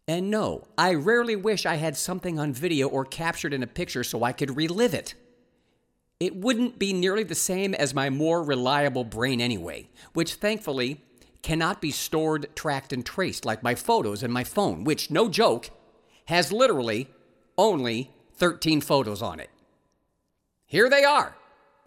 And 0.07 0.31
no, 0.31 0.67
I 0.77 0.95
rarely 0.95 1.35
wish 1.35 1.67
I 1.67 1.75
had 1.75 1.95
something 1.95 2.39
on 2.39 2.53
video 2.53 2.87
or 2.87 3.05
captured 3.05 3.53
in 3.53 3.61
a 3.61 3.67
picture 3.67 4.03
so 4.03 4.23
I 4.23 4.31
could 4.31 4.57
relive 4.57 4.95
it. 4.95 5.13
It 6.19 6.35
wouldn't 6.35 6.79
be 6.79 6.93
nearly 6.93 7.23
the 7.23 7.35
same 7.35 7.75
as 7.75 7.93
my 7.93 8.09
more 8.09 8.41
reliable 8.41 9.03
brain 9.03 9.39
anyway, 9.39 9.89
which 10.13 10.35
thankfully 10.35 11.03
cannot 11.43 11.81
be 11.81 11.91
stored, 11.91 12.47
tracked, 12.55 12.91
and 12.91 13.05
traced 13.05 13.45
like 13.45 13.61
my 13.61 13.75
photos 13.75 14.23
and 14.23 14.33
my 14.33 14.43
phone, 14.43 14.83
which, 14.85 15.11
no 15.11 15.29
joke, 15.29 15.69
has 16.25 16.51
literally 16.51 17.09
only 17.57 18.11
13 18.35 18.81
photos 18.81 19.21
on 19.21 19.39
it. 19.39 19.49
Here 20.65 20.89
they 20.89 21.03
are. 21.03 21.35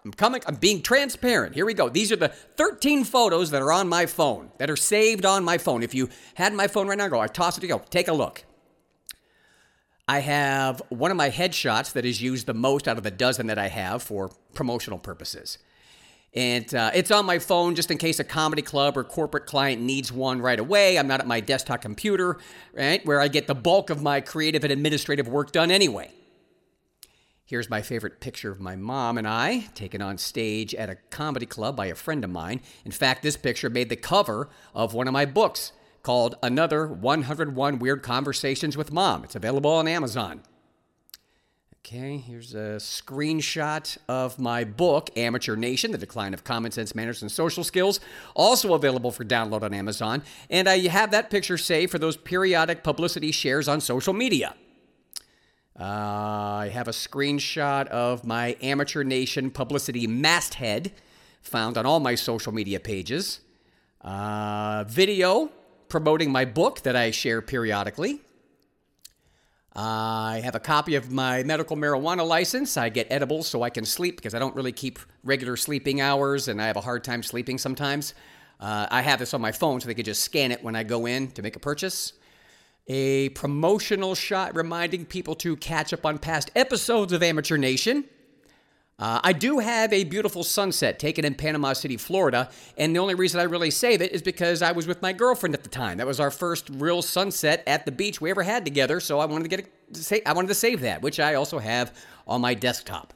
I'm 0.04 0.12
coming, 0.12 0.40
I'm 0.46 0.54
being 0.54 0.80
transparent. 0.80 1.54
Here 1.54 1.66
we 1.66 1.74
go. 1.74 1.88
These 1.88 2.11
are 2.11 2.16
the 2.16 2.28
13 2.28 3.04
photos 3.04 3.50
that 3.50 3.61
are 3.61 3.72
on 3.72 3.88
my 3.88 4.06
phone, 4.06 4.50
that 4.59 4.70
are 4.70 4.76
saved 4.76 5.26
on 5.26 5.44
my 5.44 5.59
phone. 5.59 5.83
If 5.83 5.94
you 5.94 6.09
had 6.35 6.54
my 6.54 6.68
phone 6.68 6.88
right 6.88 6.96
now, 6.96 7.09
go, 7.09 7.20
I 7.20 7.26
toss 7.26 7.59
it 7.59 7.61
to 7.61 7.66
go. 7.66 7.83
Take 7.90 8.09
a 8.09 8.12
look. 8.14 8.44
I 10.09 10.20
have 10.20 10.83
one 10.88 11.11
of 11.11 11.16
my 11.16 11.30
headshots 11.30 11.92
that 11.92 12.04
is 12.04 12.22
used 12.22 12.46
the 12.46 12.54
most 12.54 12.88
out 12.88 12.96
of 12.96 13.04
the 13.04 13.11
dozen 13.11 13.46
that 13.48 13.59
I 13.59 13.68
have 13.68 14.02
for 14.02 14.30
promotional 14.54 14.98
purposes. 14.98 15.59
And 16.33 16.73
uh, 16.75 16.93
it's 16.95 17.11
on 17.11 17.27
my 17.27 17.40
phone 17.40 17.75
just 17.75 17.90
in 17.90 17.99
case 17.99 18.21
a 18.21 18.25
comedy 18.25 18.62
club 18.62 18.97
or 18.97 19.03
corporate 19.03 19.47
client 19.47 19.83
needs 19.83 20.12
one 20.12 20.40
right 20.40 20.61
away. 20.61 20.97
I'm 20.97 21.09
not 21.09 21.21
at 21.21 21.27
my 21.27 21.40
desktop 21.40 21.83
computer, 21.83 22.38
right, 22.73 23.05
where 23.05 23.21
I 23.21 23.29
get 23.29 23.49
the 23.49 23.55
bulk 23.55 23.90
of 23.90 24.01
my 24.01 24.21
creative 24.21 24.62
and 24.62 24.73
administrative 24.73 25.27
work 25.27 25.51
done 25.51 25.71
anyway. 25.71 26.12
Here's 27.45 27.69
my 27.69 27.83
favorite 27.83 28.21
picture 28.21 28.53
of 28.53 28.61
my 28.61 28.77
mom 28.77 29.19
and 29.19 29.27
I, 29.27 29.66
taken 29.75 30.01
on 30.01 30.19
stage 30.19 30.73
at 30.73 30.88
a 30.88 30.95
comedy 31.11 31.47
club 31.47 31.75
by 31.75 31.87
a 31.87 31.97
friend 31.97 32.23
of 32.23 32.31
mine. 32.31 32.61
In 32.85 32.93
fact, 32.93 33.25
this 33.25 33.37
picture 33.37 33.69
made 33.69 33.88
the 33.88 33.97
cover 33.97 34.49
of 34.73 34.95
one 34.95 35.09
of 35.09 35.12
my 35.12 35.25
books 35.25 35.73
called 36.05 36.37
Another 36.45 36.87
101 36.87 37.81
Weird 37.81 38.05
Conversations 38.05 38.77
with 38.77 38.93
Mom. 38.93 39.25
It's 39.25 39.35
available 39.35 39.73
on 39.73 39.88
Amazon. 39.88 40.43
Okay, 41.92 42.18
here's 42.18 42.55
a 42.55 42.79
screenshot 42.79 43.98
of 44.07 44.38
my 44.38 44.62
book, 44.62 45.11
Amateur 45.16 45.57
Nation 45.57 45.90
The 45.90 45.98
Decline 45.98 46.35
of 46.35 46.44
Common 46.44 46.70
Sense, 46.70 46.94
Manners, 46.94 47.20
and 47.20 47.33
Social 47.33 47.64
Skills, 47.64 47.98
also 48.37 48.74
available 48.74 49.11
for 49.11 49.24
download 49.24 49.64
on 49.64 49.74
Amazon. 49.74 50.22
And 50.48 50.68
I 50.68 50.87
have 50.87 51.11
that 51.11 51.31
picture 51.31 51.59
saved 51.59 51.90
for 51.90 51.98
those 51.98 52.16
periodic 52.16 52.85
publicity 52.85 53.33
shares 53.33 53.66
on 53.66 53.81
social 53.81 54.14
media. 54.14 54.55
Uh, 55.76 55.83
I 55.83 56.70
have 56.72 56.87
a 56.87 56.92
screenshot 56.92 57.88
of 57.88 58.24
my 58.24 58.57
Amateur 58.62 59.03
Nation 59.03 59.50
publicity 59.50 60.07
masthead 60.07 60.92
found 61.42 61.76
on 61.76 61.87
all 61.87 61.98
my 61.98 62.14
social 62.14 62.53
media 62.53 62.79
pages. 62.79 63.40
Uh, 64.00 64.85
video 64.87 65.50
promoting 65.88 66.31
my 66.31 66.44
book 66.44 66.83
that 66.83 66.94
I 66.94 67.11
share 67.11 67.42
periodically. 67.42 68.20
I 69.74 70.40
have 70.42 70.56
a 70.56 70.61
copy 70.61 70.96
of 70.96 71.12
my 71.12 71.44
medical 71.44 71.76
marijuana 71.76 72.26
license. 72.26 72.76
I 72.76 72.88
get 72.88 73.06
edibles 73.11 73.46
so 73.46 73.62
I 73.62 73.70
can 73.70 73.85
sleep 73.85 74.16
because 74.16 74.35
I 74.35 74.40
don't 74.40 74.54
really 74.56 74.72
keep 74.72 74.98
regular 75.22 75.56
sleeping 75.56 76.00
hours 76.00 76.48
and 76.48 76.61
I 76.61 76.66
have 76.66 76.76
a 76.76 76.80
hard 76.80 77.04
time 77.04 77.22
sleeping 77.22 77.56
sometimes. 77.56 78.14
Uh, 78.59 78.87
I 78.90 79.02
have 79.02 79.20
this 79.20 79.33
on 79.33 79.40
my 79.40 79.52
phone 79.52 79.80
so 79.80 79.87
they 79.87 79.94
could 79.94 80.04
just 80.04 80.22
scan 80.22 80.50
it 80.50 80.62
when 80.62 80.74
I 80.74 80.83
go 80.83 81.06
in 81.06 81.30
to 81.33 81.42
make 81.42 81.54
a 81.56 81.61
purchase. 81.61 82.14
A 82.88 83.28
promotional 83.30 84.16
shot 84.16 84.56
reminding 84.56 85.06
people 85.06 85.37
to 85.37 85.56
catch 85.56 85.92
up 85.92 86.04
on 86.04 86.18
past 86.18 86.50
episodes 86.56 87.12
of 87.12 87.22
Amateur 87.22 87.56
Nation. 87.56 88.04
Uh, 89.00 89.18
I 89.24 89.32
do 89.32 89.60
have 89.60 89.94
a 89.94 90.04
beautiful 90.04 90.44
sunset 90.44 90.98
taken 90.98 91.24
in 91.24 91.34
Panama 91.34 91.72
City, 91.72 91.96
Florida, 91.96 92.50
and 92.76 92.94
the 92.94 93.00
only 93.00 93.14
reason 93.14 93.40
I 93.40 93.44
really 93.44 93.70
save 93.70 94.02
it 94.02 94.12
is 94.12 94.20
because 94.20 94.60
I 94.60 94.72
was 94.72 94.86
with 94.86 95.00
my 95.00 95.14
girlfriend 95.14 95.54
at 95.54 95.62
the 95.62 95.70
time. 95.70 95.96
That 95.96 96.06
was 96.06 96.20
our 96.20 96.30
first 96.30 96.68
real 96.74 97.00
sunset 97.00 97.62
at 97.66 97.86
the 97.86 97.92
beach 97.92 98.20
we 98.20 98.28
ever 98.28 98.42
had 98.42 98.62
together, 98.62 99.00
so 99.00 99.18
I 99.18 99.24
wanted 99.24 99.50
to 99.50 99.56
get 99.56 100.12
a, 100.12 100.28
I 100.28 100.34
wanted 100.34 100.48
to 100.48 100.54
save 100.54 100.82
that, 100.82 101.00
which 101.00 101.18
I 101.18 101.34
also 101.34 101.58
have 101.58 101.96
on 102.28 102.42
my 102.42 102.52
desktop. 102.52 103.14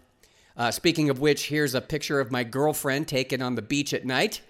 Uh, 0.57 0.71
speaking 0.71 1.11
of 1.11 1.21
which, 1.21 1.49
here's 1.49 1.75
a 1.75 1.83
picture 1.83 2.19
of 2.19 2.31
my 2.31 2.45
girlfriend 2.45 3.07
taken 3.07 3.43
on 3.43 3.55
the 3.55 3.63
beach 3.63 3.93
at 3.93 4.07
night. 4.07 4.41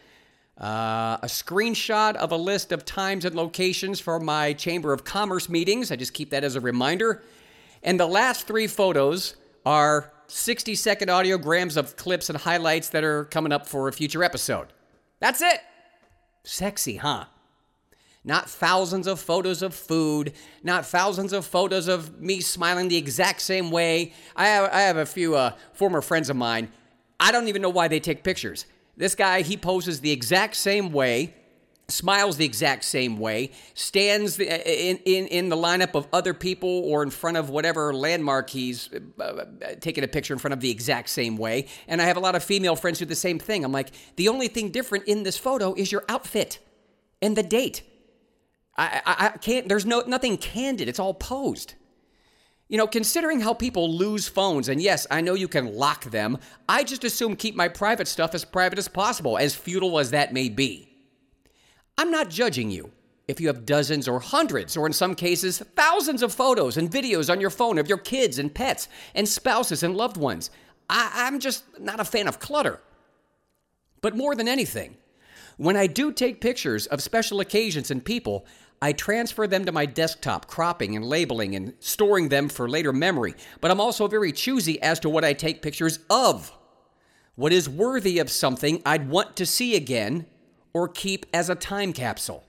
Uh, 0.61 1.19
a 1.21 1.27
screenshot 1.27 2.15
of 2.15 2.31
a 2.31 2.37
list 2.37 2.71
of 2.71 2.85
times 2.85 3.25
and 3.25 3.35
locations 3.35 3.99
for 3.99 4.21
my 4.21 4.53
Chamber 4.53 4.93
of 4.93 5.03
Commerce 5.03 5.49
meetings. 5.49 5.91
I 5.91 5.97
just 5.97 6.15
keep 6.15 6.31
that 6.31 6.45
as 6.45 6.55
a 6.55 6.61
reminder. 6.61 7.25
And 7.83 7.99
the 7.99 8.07
last 8.07 8.47
three 8.47 8.69
photos 8.69 9.35
are 9.67 10.13
60 10.27 10.75
second 10.75 11.09
audiograms 11.09 11.77
of 11.77 11.97
clips 11.97 12.29
and 12.29 12.39
highlights 12.39 12.89
that 12.91 13.05
are 13.05 13.25
coming 13.27 13.53
up 13.53 13.67
for 13.67 13.89
a 13.89 13.93
future 13.93 14.25
episode. 14.25 14.69
That's 15.21 15.41
it. 15.41 15.61
Sexy, 16.45 16.97
huh? 16.97 17.27
Not 18.25 18.49
thousands 18.49 19.07
of 19.07 19.21
photos 19.21 19.61
of 19.63 19.75
food, 19.75 20.33
not 20.63 20.87
thousands 20.87 21.33
of 21.33 21.45
photos 21.45 21.89
of 21.89 22.21
me 22.21 22.41
smiling 22.41 22.89
the 22.89 22.97
exact 22.97 23.43
same 23.43 23.71
way. 23.71 24.15
I 24.35 24.47
have, 24.47 24.73
I 24.73 24.81
have 24.81 24.97
a 24.97 25.07
few 25.07 25.35
uh, 25.37 25.53
former 25.75 26.01
friends 26.01 26.31
of 26.31 26.37
mine. 26.37 26.73
I 27.21 27.33
don't 27.33 27.49
even 27.49 27.61
know 27.61 27.71
why 27.71 27.89
they 27.89 28.01
take 28.01 28.25
pictures. 28.25 28.65
This 28.97 29.15
guy, 29.15 29.43
he 29.43 29.57
poses 29.57 30.01
the 30.01 30.11
exact 30.11 30.57
same 30.57 30.91
way 30.93 31.35
smiles 31.89 32.37
the 32.37 32.45
exact 32.45 32.85
same 32.85 33.19
way, 33.19 33.51
stands 33.75 34.39
in, 34.39 34.97
in, 35.05 35.27
in 35.27 35.49
the 35.49 35.57
lineup 35.57 35.95
of 35.95 36.07
other 36.13 36.33
people 36.33 36.83
or 36.85 37.03
in 37.03 37.11
front 37.11 37.37
of 37.37 37.51
whatever 37.51 37.93
landmark 37.93 38.51
he's 38.51 38.89
uh, 39.21 39.23
uh, 39.23 39.45
taking 39.81 40.03
a 40.03 40.09
picture 40.09 40.33
in 40.33 40.39
front 40.39 40.55
of 40.55 40.61
the 40.61 40.71
exact 40.71 41.11
same 41.11 41.37
way. 41.37 41.67
And 41.87 42.01
I 42.01 42.07
have 42.07 42.17
a 42.17 42.21
lot 42.21 42.35
of 42.35 42.43
female 42.43 42.77
friends 42.77 42.99
who 42.99 43.05
do 43.05 43.11
the 43.11 43.17
same 43.17 43.39
thing. 43.39 43.65
I'm 43.65 43.73
like, 43.73 43.91
the 44.17 44.29
only 44.29 44.49
thing 44.49 44.71
different 44.71 45.05
in 45.05 45.25
this 45.25 45.37
photo 45.37 45.75
is 45.75 45.93
your 45.93 46.05
outfit 46.09 46.59
and 47.21 47.37
the 47.37 47.43
date. 47.43 47.83
I, 48.77 49.03
I, 49.05 49.27
I 49.27 49.29
can't, 49.39 49.69
there's 49.69 49.87
no 49.87 50.03
nothing 50.07 50.37
candid, 50.37 50.89
it's 50.89 50.99
all 50.99 51.15
posed. 51.15 51.75
You 52.69 52.79
know, 52.79 52.87
considering 52.87 53.41
how 53.41 53.53
people 53.53 53.95
lose 53.95 54.27
phones, 54.27 54.71
and 54.71 54.81
yes, 54.81 55.07
I 55.11 55.21
know 55.21 55.35
you 55.35 55.49
can 55.49 55.75
lock 55.75 56.05
them, 56.05 56.39
I 56.67 56.83
just 56.83 57.05
assume 57.05 57.37
keep 57.37 57.55
my 57.55 57.69
private 57.69 58.09
stuff 58.09 58.35
as 58.35 58.45
private 58.45 58.79
as 58.79 58.89
possible, 58.89 59.37
as 59.37 59.55
futile 59.55 59.99
as 59.99 60.11
that 60.11 60.33
may 60.33 60.49
be. 60.49 60.94
I'm 61.97 62.11
not 62.11 62.31
judging 62.31 62.71
you. 62.71 62.91
If 63.27 63.41
you 63.41 63.47
have 63.47 63.65
dozens 63.65 64.07
or 64.07 64.21
hundreds, 64.21 64.77
or 64.77 64.87
in 64.87 64.93
some 64.93 65.15
cases, 65.15 65.59
thousands 65.77 66.23
of 66.23 66.35
photos 66.35 66.77
and 66.77 66.91
videos 66.91 67.31
on 67.31 67.41
your 67.41 67.51
phone 67.51 67.79
of 67.79 67.89
your 67.89 67.99
kids 67.99 68.39
and 68.39 68.55
pets 68.55 68.89
and 69.15 69.27
spouses 69.27 69.83
and 69.83 69.97
loved 69.97 70.19
ones, 70.19 70.51
I- 70.91 71.27
am 71.27 71.41
just 71.41 71.65
not 71.81 72.01
a 72.01 72.05
fan 72.05 72.29
of 72.29 72.39
clutter. 72.39 72.81
But 74.03 74.17
more 74.17 74.35
than 74.35 74.49
anything, 74.49 74.97
when 75.57 75.77
I 75.77 75.87
do 75.87 76.13
take 76.13 76.43
pictures 76.43 76.87
of 76.87 77.03
special 77.03 77.41
occasions 77.41 77.91
and 77.91 78.05
people, 78.05 78.45
I 78.83 78.93
transfer 78.93 79.47
them 79.47 79.65
to 79.65 79.73
my 79.73 79.87
desktop, 79.87 80.47
cropping 80.47 80.95
and 80.95 81.05
labeling 81.05 81.55
and 81.55 81.73
storing 81.81 82.29
them 82.29 82.51
for 82.51 82.69
later 82.69 82.93
memory. 82.93 83.35
But 83.63 83.71
I'm 83.71 83.81
also 83.81 84.07
very 84.07 84.33
choosy 84.33 84.83
as 84.83 85.01
to 85.01 85.09
what 85.09 85.25
I 85.25 85.33
take 85.33 85.63
pictures 85.63 86.01
of. 86.11 86.53
What 87.37 87.53
is 87.53 87.69
worthy 87.69 88.19
of 88.19 88.31
something 88.31 88.83
I'd 88.85 89.09
want 89.09 89.37
to 89.37 89.47
see 89.47 89.75
again 89.75 90.27
or 90.75 90.89
keep 90.89 91.25
as 91.33 91.49
a 91.49 91.55
time 91.55 91.95
capsule. 91.95 92.45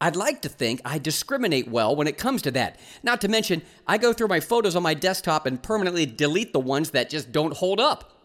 I'd 0.00 0.16
like 0.16 0.40
to 0.42 0.48
think 0.48 0.80
I 0.82 0.98
discriminate 0.98 1.68
well 1.68 1.94
when 1.94 2.06
it 2.06 2.16
comes 2.16 2.40
to 2.42 2.50
that. 2.52 2.80
Not 3.02 3.20
to 3.20 3.28
mention, 3.28 3.60
I 3.86 3.98
go 3.98 4.14
through 4.14 4.28
my 4.28 4.40
photos 4.40 4.74
on 4.74 4.82
my 4.82 4.94
desktop 4.94 5.44
and 5.44 5.62
permanently 5.62 6.06
delete 6.06 6.54
the 6.54 6.60
ones 6.60 6.90
that 6.90 7.10
just 7.10 7.30
don't 7.30 7.52
hold 7.52 7.78
up. 7.78 8.16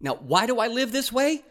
Now, 0.00 0.14
why 0.14 0.46
do 0.46 0.58
I 0.58 0.68
live 0.68 0.92
this 0.92 1.12
way? 1.12 1.42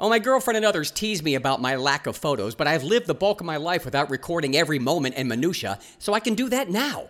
Oh, 0.00 0.08
my 0.08 0.18
girlfriend 0.18 0.56
and 0.56 0.64
others 0.64 0.90
tease 0.90 1.22
me 1.22 1.34
about 1.34 1.60
my 1.60 1.76
lack 1.76 2.06
of 2.06 2.16
photos, 2.16 2.54
but 2.54 2.66
I've 2.66 2.82
lived 2.82 3.06
the 3.06 3.14
bulk 3.14 3.42
of 3.42 3.46
my 3.46 3.58
life 3.58 3.84
without 3.84 4.08
recording 4.08 4.56
every 4.56 4.78
moment 4.78 5.14
and 5.18 5.28
minutia, 5.28 5.78
so 5.98 6.14
I 6.14 6.20
can 6.20 6.34
do 6.34 6.48
that 6.48 6.70
now. 6.70 7.08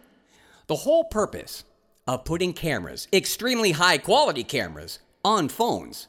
The 0.66 0.74
whole 0.74 1.04
purpose 1.04 1.62
of 2.08 2.24
putting 2.24 2.52
cameras, 2.52 3.06
extremely 3.12 3.70
high 3.70 3.98
quality 3.98 4.42
cameras, 4.42 4.98
on 5.24 5.48
phones 5.48 6.08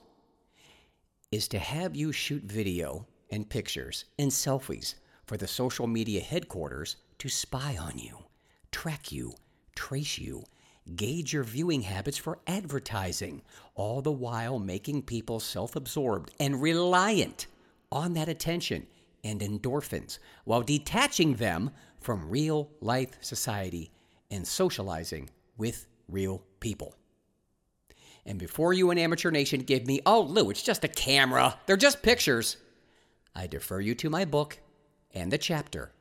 is 1.31 1.47
to 1.47 1.59
have 1.59 1.95
you 1.95 2.11
shoot 2.11 2.43
video 2.43 3.07
and 3.31 3.49
pictures 3.49 4.05
and 4.19 4.29
selfies 4.29 4.95
for 5.25 5.37
the 5.37 5.47
social 5.47 5.87
media 5.87 6.19
headquarters 6.19 6.97
to 7.17 7.29
spy 7.29 7.77
on 7.79 7.97
you, 7.97 8.17
track 8.71 9.11
you, 9.11 9.33
trace 9.75 10.17
you, 10.17 10.43
gauge 10.95 11.31
your 11.31 11.43
viewing 11.43 11.81
habits 11.81 12.17
for 12.17 12.39
advertising, 12.47 13.41
all 13.75 14.01
the 14.01 14.11
while 14.11 14.59
making 14.59 15.01
people 15.01 15.39
self 15.39 15.75
absorbed 15.75 16.31
and 16.39 16.61
reliant 16.61 17.47
on 17.91 18.13
that 18.13 18.27
attention 18.27 18.85
and 19.23 19.41
endorphins 19.41 20.19
while 20.45 20.61
detaching 20.61 21.35
them 21.35 21.71
from 21.99 22.29
real 22.29 22.69
life 22.81 23.17
society 23.21 23.91
and 24.31 24.45
socializing 24.45 25.29
with 25.57 25.87
real 26.09 26.43
people. 26.59 26.95
And 28.25 28.37
before 28.37 28.73
you 28.73 28.91
and 28.91 28.99
Amateur 28.99 29.31
Nation 29.31 29.61
give 29.61 29.87
me, 29.87 30.01
oh, 30.05 30.21
Lou, 30.21 30.49
it's 30.49 30.61
just 30.61 30.83
a 30.83 30.87
camera, 30.87 31.57
they're 31.65 31.77
just 31.77 32.03
pictures, 32.03 32.57
I 33.35 33.47
defer 33.47 33.79
you 33.79 33.95
to 33.95 34.09
my 34.09 34.25
book 34.25 34.59
and 35.13 35.31
the 35.31 35.37
chapter 35.37 35.91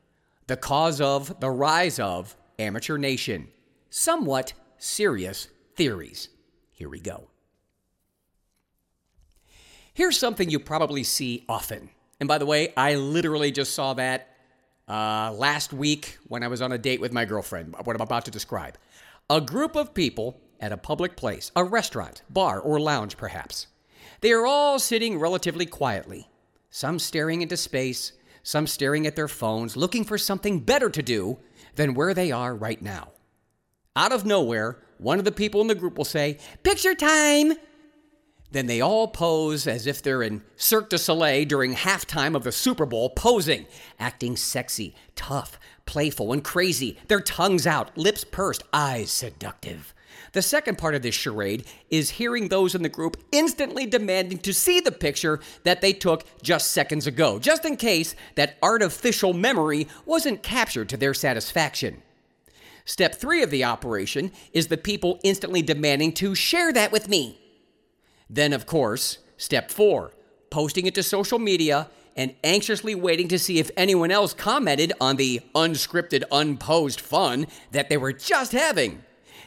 The 0.47 0.57
Cause 0.57 1.01
of, 1.01 1.39
the 1.39 1.49
Rise 1.49 1.99
of 1.99 2.35
Amateur 2.59 2.97
Nation 2.97 3.47
Somewhat 3.89 4.53
Serious 4.77 5.47
Theories. 5.75 6.29
Here 6.71 6.89
we 6.89 6.99
go. 6.99 7.27
Here's 9.93 10.17
something 10.17 10.49
you 10.49 10.59
probably 10.59 11.03
see 11.03 11.43
often. 11.49 11.89
And 12.19 12.27
by 12.27 12.37
the 12.37 12.45
way, 12.45 12.73
I 12.77 12.95
literally 12.95 13.51
just 13.51 13.73
saw 13.73 13.93
that 13.95 14.29
uh, 14.87 15.31
last 15.33 15.73
week 15.73 16.17
when 16.27 16.43
I 16.43 16.47
was 16.47 16.61
on 16.61 16.71
a 16.71 16.77
date 16.77 17.01
with 17.01 17.13
my 17.13 17.25
girlfriend, 17.25 17.75
what 17.83 17.95
I'm 17.95 18.01
about 18.01 18.25
to 18.25 18.31
describe. 18.31 18.77
A 19.29 19.41
group 19.41 19.75
of 19.75 19.93
people 19.93 20.39
at 20.61 20.71
a 20.71 20.77
public 20.77 21.17
place, 21.17 21.51
a 21.55 21.63
restaurant, 21.63 22.21
bar, 22.29 22.59
or 22.59 22.79
lounge 22.79 23.17
perhaps. 23.17 23.67
They 24.21 24.31
are 24.31 24.45
all 24.45 24.79
sitting 24.79 25.19
relatively 25.19 25.65
quietly, 25.65 26.29
some 26.69 26.99
staring 26.99 27.41
into 27.41 27.57
space, 27.57 28.13
some 28.43 28.67
staring 28.67 29.07
at 29.07 29.15
their 29.15 29.27
phones, 29.27 29.75
looking 29.75 30.03
for 30.03 30.17
something 30.17 30.59
better 30.59 30.89
to 30.89 31.01
do 31.01 31.39
than 31.75 31.93
where 31.93 32.13
they 32.13 32.31
are 32.31 32.55
right 32.55 32.81
now. 32.81 33.09
Out 33.95 34.11
of 34.11 34.25
nowhere, 34.25 34.79
one 34.97 35.19
of 35.19 35.25
the 35.25 35.31
people 35.31 35.61
in 35.61 35.67
the 35.67 35.75
group 35.75 35.97
will 35.97 36.05
say, 36.05 36.37
Picture 36.63 36.95
time! 36.95 37.53
Then 38.51 38.67
they 38.67 38.81
all 38.81 39.07
pose 39.07 39.65
as 39.65 39.87
if 39.87 40.01
they're 40.01 40.21
in 40.21 40.43
Cirque 40.57 40.89
du 40.89 40.97
Soleil 40.97 41.45
during 41.45 41.73
halftime 41.73 42.35
of 42.35 42.43
the 42.43 42.51
Super 42.51 42.85
Bowl, 42.85 43.09
posing, 43.09 43.65
acting 43.97 44.35
sexy, 44.35 44.93
tough, 45.15 45.57
playful, 45.85 46.33
and 46.33 46.43
crazy, 46.43 46.97
their 47.07 47.21
tongues 47.21 47.65
out, 47.65 47.97
lips 47.97 48.25
pursed, 48.25 48.63
eyes 48.73 49.09
seductive. 49.09 49.93
The 50.33 50.41
second 50.41 50.77
part 50.77 50.95
of 50.95 51.01
this 51.01 51.15
charade 51.15 51.65
is 51.89 52.11
hearing 52.11 52.47
those 52.47 52.73
in 52.73 52.83
the 52.83 52.89
group 52.89 53.17
instantly 53.31 53.85
demanding 53.85 54.37
to 54.39 54.53
see 54.53 54.79
the 54.79 54.91
picture 54.91 55.41
that 55.63 55.81
they 55.81 55.91
took 55.91 56.23
just 56.41 56.71
seconds 56.71 57.05
ago, 57.05 57.37
just 57.37 57.65
in 57.65 57.75
case 57.75 58.15
that 58.35 58.57
artificial 58.63 59.33
memory 59.33 59.87
wasn't 60.05 60.41
captured 60.41 60.87
to 60.89 60.97
their 60.97 61.13
satisfaction. 61.13 62.01
Step 62.85 63.15
three 63.15 63.43
of 63.43 63.51
the 63.51 63.63
operation 63.63 64.31
is 64.53 64.67
the 64.67 64.77
people 64.77 65.19
instantly 65.23 65.61
demanding 65.61 66.13
to 66.13 66.33
share 66.33 66.71
that 66.71 66.91
with 66.91 67.09
me. 67.09 67.37
Then, 68.29 68.53
of 68.53 68.65
course, 68.65 69.17
step 69.37 69.69
four 69.69 70.13
posting 70.49 70.85
it 70.85 70.95
to 70.95 71.03
social 71.03 71.39
media 71.39 71.89
and 72.15 72.35
anxiously 72.43 72.95
waiting 72.95 73.27
to 73.29 73.39
see 73.39 73.59
if 73.59 73.71
anyone 73.77 74.11
else 74.11 74.33
commented 74.33 74.91
on 74.99 75.15
the 75.15 75.41
unscripted, 75.55 76.23
unposed 76.31 76.99
fun 76.99 77.47
that 77.71 77.89
they 77.89 77.97
were 77.97 78.13
just 78.13 78.51
having. 78.51 79.03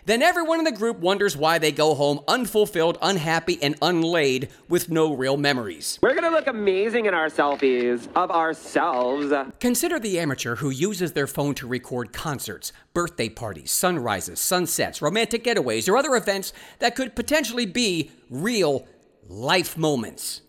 Then 0.07 0.21
everyone 0.21 0.59
in 0.59 0.67
the 0.67 0.73
group 0.73 0.99
wonders 0.99 1.35
why 1.35 1.59
they 1.59 1.73
go 1.73 1.95
home 1.95 2.21
unfulfilled, 2.29 2.99
unhappy, 3.01 3.59
and 3.62 3.75
unlaid 3.81 4.51
with 4.69 4.90
no 4.90 5.14
real 5.14 5.38
memories. 5.38 5.99
We're 6.03 6.14
gonna 6.14 6.29
look 6.29 6.47
amazing 6.47 7.07
in 7.07 7.14
our 7.14 7.29
selfies 7.29 8.07
of 8.14 8.31
ourselves. 8.31 9.33
Consider 9.61 9.99
the 9.99 10.19
amateur 10.19 10.57
who 10.57 10.69
uses 10.69 11.12
their 11.12 11.27
phone 11.27 11.55
to 11.55 11.67
record 11.67 12.12
concerts, 12.12 12.71
birthday 12.93 13.31
parties, 13.31 13.71
sunrises, 13.71 14.40
sunsets, 14.40 15.01
romantic 15.01 15.43
getaways, 15.43 15.88
or 15.88 15.97
other 15.97 16.17
events 16.17 16.53
that 16.81 16.95
could 16.95 17.17
potentially 17.17 17.64
be 17.64 18.11
real 18.29 18.87
life 19.27 19.79
moments. 19.79 20.43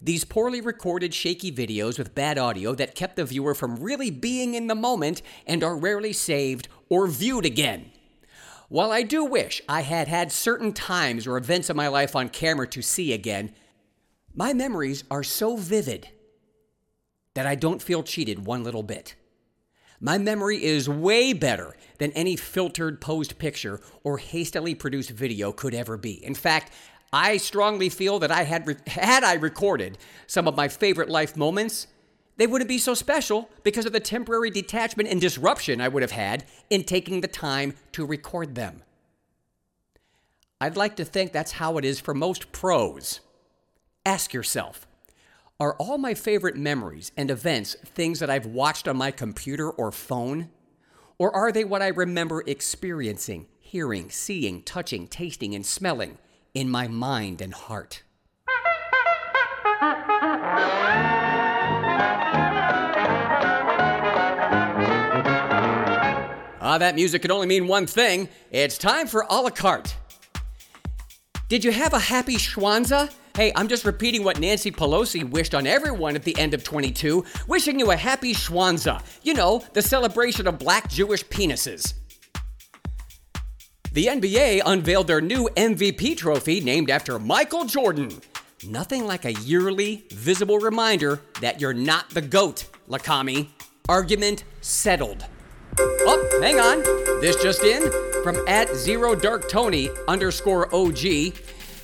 These 0.00 0.24
poorly 0.24 0.60
recorded, 0.60 1.12
shaky 1.12 1.50
videos 1.50 1.98
with 1.98 2.14
bad 2.14 2.38
audio 2.38 2.72
that 2.76 2.94
kept 2.94 3.16
the 3.16 3.24
viewer 3.24 3.54
from 3.54 3.82
really 3.82 4.10
being 4.12 4.54
in 4.54 4.68
the 4.68 4.76
moment 4.76 5.22
and 5.44 5.64
are 5.64 5.76
rarely 5.76 6.12
saved 6.12 6.68
or 6.88 7.08
viewed 7.08 7.44
again. 7.44 7.90
While 8.68 8.90
I 8.90 9.02
do 9.02 9.24
wish 9.24 9.62
I 9.68 9.82
had 9.82 10.08
had 10.08 10.32
certain 10.32 10.72
times 10.72 11.26
or 11.26 11.36
events 11.36 11.70
of 11.70 11.76
my 11.76 11.88
life 11.88 12.16
on 12.16 12.28
camera 12.28 12.66
to 12.68 12.82
see 12.82 13.12
again, 13.12 13.52
My 14.34 14.52
memories 14.52 15.04
are 15.10 15.22
so 15.22 15.56
vivid 15.56 16.08
that 17.34 17.46
I 17.46 17.54
don't 17.54 17.80
feel 17.80 18.02
cheated 18.02 18.44
one 18.44 18.64
little 18.64 18.82
bit. 18.82 19.14
My 19.98 20.18
memory 20.18 20.62
is 20.62 20.88
way 20.88 21.32
better 21.32 21.74
than 21.98 22.12
any 22.12 22.36
filtered 22.36 23.00
posed 23.00 23.38
picture 23.38 23.80
or 24.04 24.18
hastily 24.18 24.74
produced 24.74 25.10
video 25.10 25.52
could 25.52 25.74
ever 25.74 25.96
be. 25.96 26.22
In 26.22 26.34
fact, 26.34 26.72
I 27.12 27.38
strongly 27.38 27.88
feel 27.88 28.18
that 28.18 28.30
I 28.30 28.42
had 28.42 28.66
re- 28.66 28.76
had 28.86 29.24
I 29.24 29.34
recorded 29.34 29.96
some 30.26 30.46
of 30.46 30.56
my 30.56 30.68
favorite 30.68 31.08
life 31.08 31.34
moments, 31.36 31.86
they 32.36 32.46
wouldn't 32.46 32.68
be 32.68 32.78
so 32.78 32.94
special 32.94 33.48
because 33.62 33.86
of 33.86 33.92
the 33.92 34.00
temporary 34.00 34.50
detachment 34.50 35.08
and 35.08 35.20
disruption 35.20 35.80
I 35.80 35.88
would 35.88 36.02
have 36.02 36.10
had 36.10 36.44
in 36.68 36.84
taking 36.84 37.20
the 37.20 37.28
time 37.28 37.74
to 37.92 38.04
record 38.04 38.54
them. 38.54 38.82
I'd 40.60 40.76
like 40.76 40.96
to 40.96 41.04
think 41.04 41.32
that's 41.32 41.52
how 41.52 41.78
it 41.78 41.84
is 41.84 42.00
for 42.00 42.14
most 42.14 42.52
pros. 42.52 43.20
Ask 44.04 44.32
yourself 44.32 44.86
Are 45.58 45.74
all 45.74 45.98
my 45.98 46.14
favorite 46.14 46.56
memories 46.56 47.12
and 47.16 47.30
events 47.30 47.74
things 47.84 48.20
that 48.20 48.30
I've 48.30 48.46
watched 48.46 48.86
on 48.88 48.96
my 48.96 49.10
computer 49.10 49.70
or 49.70 49.90
phone? 49.92 50.50
Or 51.18 51.34
are 51.34 51.50
they 51.50 51.64
what 51.64 51.80
I 51.80 51.88
remember 51.88 52.42
experiencing, 52.46 53.46
hearing, 53.58 54.10
seeing, 54.10 54.62
touching, 54.62 55.06
tasting, 55.06 55.54
and 55.54 55.64
smelling 55.64 56.18
in 56.52 56.68
my 56.68 56.88
mind 56.88 57.40
and 57.40 57.54
heart? 57.54 58.02
Ah, 66.68 66.78
that 66.78 66.96
music 66.96 67.22
can 67.22 67.30
only 67.30 67.46
mean 67.46 67.68
one 67.68 67.86
thing. 67.86 68.28
It's 68.50 68.76
time 68.76 69.06
for 69.06 69.24
a 69.30 69.40
la 69.40 69.50
carte. 69.50 69.94
Did 71.48 71.64
you 71.64 71.70
have 71.70 71.92
a 71.92 71.98
happy 72.00 72.34
Schwanza? 72.34 73.08
Hey, 73.36 73.52
I'm 73.54 73.68
just 73.68 73.84
repeating 73.84 74.24
what 74.24 74.40
Nancy 74.40 74.72
Pelosi 74.72 75.22
wished 75.22 75.54
on 75.54 75.64
everyone 75.68 76.16
at 76.16 76.24
the 76.24 76.36
end 76.36 76.54
of 76.54 76.64
22, 76.64 77.24
wishing 77.46 77.78
you 77.78 77.92
a 77.92 77.96
happy 77.96 78.34
Schwanza. 78.34 79.00
You 79.22 79.34
know, 79.34 79.62
the 79.74 79.80
celebration 79.80 80.48
of 80.48 80.58
black 80.58 80.90
Jewish 80.90 81.24
penises. 81.26 81.94
The 83.92 84.06
NBA 84.06 84.62
unveiled 84.66 85.06
their 85.06 85.20
new 85.20 85.48
MVP 85.56 86.16
trophy 86.16 86.60
named 86.60 86.90
after 86.90 87.20
Michael 87.20 87.66
Jordan. 87.66 88.10
Nothing 88.66 89.06
like 89.06 89.24
a 89.24 89.34
yearly, 89.34 90.04
visible 90.10 90.58
reminder 90.58 91.20
that 91.40 91.60
you're 91.60 91.72
not 91.72 92.10
the 92.10 92.22
GOAT, 92.22 92.66
LeCommie. 92.88 93.50
Argument 93.88 94.42
settled. 94.62 95.26
Oh, 95.78 96.38
hang 96.42 96.58
on. 96.60 96.82
This 97.20 97.36
just 97.42 97.62
in 97.64 97.90
from 98.22 98.36
at 98.48 98.74
zero 98.74 99.14
dark 99.14 99.48
Tony 99.48 99.90
underscore 100.08 100.74
OG. 100.74 101.34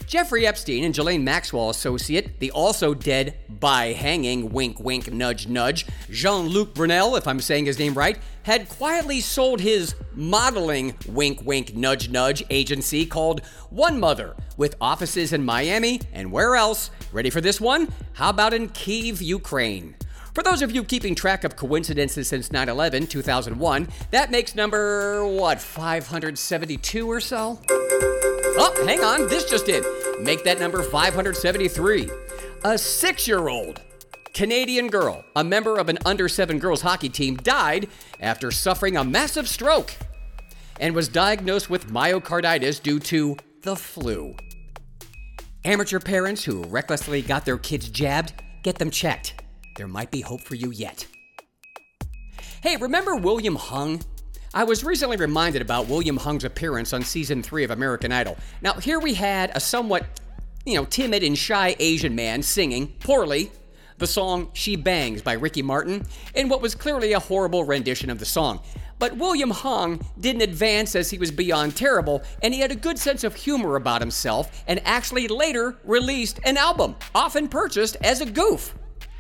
Jeffrey 0.07 0.47
Epstein 0.47 0.85
and 0.85 0.95
Ghislaine 0.95 1.25
Maxwell 1.25 1.71
associate, 1.71 2.39
the 2.39 2.51
also 2.51 2.93
dead 2.93 3.39
by 3.49 3.93
hanging, 3.93 4.53
wink 4.53 4.79
wink, 4.79 5.11
nudge 5.11 5.47
nudge, 5.47 5.87
Jean 6.11 6.49
Luc 6.49 6.75
Brunel, 6.75 7.17
if 7.17 7.27
I'm 7.27 7.41
saying 7.41 7.65
his 7.65 7.79
name 7.79 7.95
right, 7.95 8.19
had 8.43 8.69
quietly 8.69 9.21
sold 9.21 9.61
his 9.61 9.95
modeling, 10.13 10.95
wink 11.09 11.41
wink, 11.47 11.75
nudge 11.75 12.11
nudge 12.11 12.45
agency 12.51 13.07
called 13.07 13.41
One 13.71 13.99
Mother, 13.99 14.37
with 14.59 14.75
offices 14.83 15.33
in 15.33 15.45
Miami 15.45 16.01
and 16.13 16.31
where 16.31 16.57
else? 16.57 16.91
Ready 17.11 17.31
for 17.31 17.41
this 17.41 17.61
one? 17.61 17.89
How 18.13 18.29
about 18.31 18.53
in 18.53 18.69
Kiev, 18.69 19.23
Ukraine? 19.23 19.95
For 20.35 20.43
those 20.43 20.63
of 20.63 20.73
you 20.73 20.83
keeping 20.83 21.15
track 21.15 21.45
of 21.45 21.57
coincidences 21.57 22.27
since 22.27 22.51
9 22.51 22.71
11, 22.71 23.07
2001, 23.07 23.89
that 24.13 24.31
makes 24.31 24.55
number, 24.55 25.27
what, 25.27 25.61
572 25.61 27.11
or 27.11 27.21
so? 27.21 27.61
Oh, 27.69 28.85
hang 28.87 29.05
on, 29.05 29.29
this 29.29 29.45
just 29.49 29.67
did. 29.67 29.85
Make 30.23 30.43
that 30.45 30.59
number 30.59 30.83
573. 30.83 32.11
A 32.65 32.79
six 32.79 33.29
year 33.29 33.49
old 33.49 33.83
Canadian 34.33 34.89
girl, 34.89 35.23
a 35.37 35.45
member 35.45 35.77
of 35.77 35.91
an 35.91 35.99
under 36.07 36.29
seven 36.29 36.59
girls 36.59 36.81
hockey 36.81 37.11
team, 37.11 37.37
died 37.37 37.89
after 38.19 38.51
suffering 38.51 38.97
a 38.97 39.05
massive 39.05 39.47
stroke 39.47 39.95
and 40.81 40.95
was 40.95 41.09
diagnosed 41.09 41.69
with 41.69 41.89
myocarditis 41.89 42.83
due 42.83 42.99
to 43.01 43.37
the 43.63 43.77
flu. 43.77 44.35
Amateur 45.67 46.01
parents 46.01 46.43
who 46.43 46.63
recklessly 46.65 47.21
got 47.21 47.45
their 47.45 47.59
kids 47.59 47.91
jabbed, 47.91 48.33
get 48.63 48.79
them 48.79 48.91
checked. 48.91 49.42
There 49.77 49.89
might 49.89 50.11
be 50.11 50.21
hope 50.21 50.43
for 50.43 50.55
you 50.55 50.71
yet. 50.71 51.07
Hey, 52.63 52.77
remember 52.77 53.17
William 53.17 53.57
Hung? 53.57 54.03
I 54.55 54.65
was 54.65 54.85
recently 54.85 55.17
reminded 55.17 55.63
about 55.63 55.89
William 55.89 56.19
Hung's 56.19 56.45
appearance 56.45 56.93
on 56.93 57.03
season 57.03 57.43
3 57.43 57.65
of 57.65 57.71
American 57.71 58.13
Idol. 58.13 58.37
Now, 58.61 58.75
here 58.75 59.01
we 59.01 59.15
had 59.15 59.51
a 59.55 59.61
somewhat, 59.61 60.05
you 60.67 60.75
know, 60.75 60.85
timid 60.85 61.23
and 61.23 61.37
shy 61.37 61.75
Asian 61.79 62.15
man 62.15 62.43
singing, 62.43 62.89
poorly, 63.01 63.51
the 63.97 64.07
song 64.07 64.51
She 64.53 64.77
Bangs 64.77 65.23
by 65.23 65.33
Ricky 65.33 65.63
Martin, 65.63 66.05
in 66.35 66.51
what 66.51 66.61
was 66.61 66.75
clearly 66.75 67.15
a 67.15 67.19
horrible 67.19 67.65
rendition 67.65 68.11
of 68.11 68.19
the 68.19 68.27
song. 68.27 68.61
But 68.99 69.17
William 69.17 69.51
Hung 69.51 70.05
didn't 70.21 70.43
advance 70.43 70.95
as 70.95 71.11
he 71.11 71.19
was 71.19 71.31
beyond 71.31 71.77
terrible, 71.77 72.23
and 72.43 72.53
he 72.53 72.61
had 72.61 72.71
a 72.71 72.77
good 72.77 72.99
sense 72.99 73.25
of 73.25 73.35
humor 73.35 73.77
about 73.77 74.03
himself, 74.03 74.63
and 74.69 74.81
actually 74.85 75.29
later 75.29 75.77
released 75.85 76.41
an 76.45 76.59
album, 76.59 76.95
often 77.15 77.49
purchased 77.49 77.97
as 78.03 78.21
a 78.21 78.27
goof. 78.27 78.75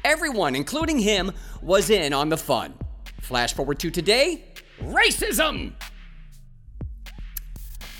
Everyone, 0.04 0.54
including 0.54 0.98
him, 0.98 1.32
was 1.60 1.90
in 1.90 2.12
on 2.12 2.28
the 2.28 2.36
fun. 2.36 2.74
Flash 3.20 3.54
forward 3.54 3.78
to 3.80 3.90
today 3.90 4.44
racism! 4.80 5.72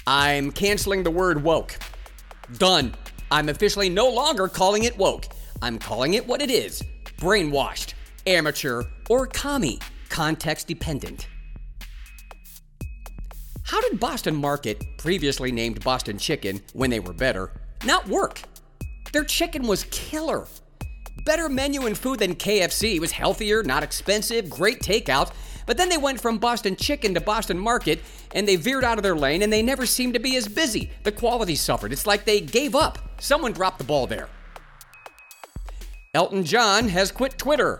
I'm 0.07 0.51
canceling 0.51 1.05
the 1.05 1.11
word 1.11 1.43
woke. 1.45 1.79
Done. 2.59 2.95
I'm 3.31 3.49
officially 3.49 3.88
no 3.88 4.09
longer 4.09 4.49
calling 4.49 4.83
it 4.83 4.99
woke. 4.99 5.27
I'm 5.62 5.79
calling 5.79 6.15
it 6.15 6.27
what 6.27 6.43
it 6.43 6.51
is 6.51 6.83
brainwashed, 7.19 7.95
amateur, 8.27 8.83
or 9.09 9.29
commie, 9.29 9.79
context 10.09 10.67
dependent. 10.67 11.29
How 13.62 13.81
did 13.81 14.01
Boston 14.01 14.35
Market, 14.35 14.85
previously 14.99 15.53
named 15.53 15.83
Boston 15.85 16.19
Chicken 16.19 16.61
when 16.73 16.91
they 16.91 16.99
were 16.99 17.12
better, 17.12 17.53
not 17.85 18.09
work? 18.09 18.43
Their 19.12 19.25
chicken 19.25 19.69
was 19.69 19.85
killer. 19.85 20.47
Better 21.25 21.49
menu 21.49 21.87
and 21.87 21.97
food 21.97 22.19
than 22.19 22.35
KFC. 22.35 22.97
It 22.97 23.01
was 23.01 23.13
healthier, 23.13 23.63
not 23.63 23.83
expensive, 23.83 24.51
great 24.51 24.81
takeout. 24.81 25.33
But 25.67 25.77
then 25.77 25.89
they 25.89 25.97
went 25.97 26.21
from 26.21 26.39
Boston 26.39 26.75
Chicken 26.75 27.15
to 27.15 27.21
Boston 27.21 27.59
Market 27.59 28.01
and 28.35 28.49
they 28.49 28.57
veered 28.57 28.83
out 28.83 28.99
of 28.99 29.05
their 29.05 29.15
lane 29.15 29.43
and 29.43 29.53
they 29.53 29.63
never 29.63 29.87
seemed 29.87 30.15
to 30.15 30.21
be 30.21 30.37
as 30.37 30.49
busy. 30.49 30.91
The 31.05 31.13
quality 31.13 31.55
suffered. 31.55 31.93
It's 31.93 32.07
like 32.07 32.25
they 32.25 32.41
gave 32.41 32.75
up. 32.75 32.99
Someone 33.21 33.53
dropped 33.53 33.79
the 33.79 33.85
ball 33.85 34.09
there. 34.09 34.29
Elton 36.15 36.45
John 36.45 36.89
has 36.89 37.13
quit 37.13 37.39
Twitter. 37.39 37.79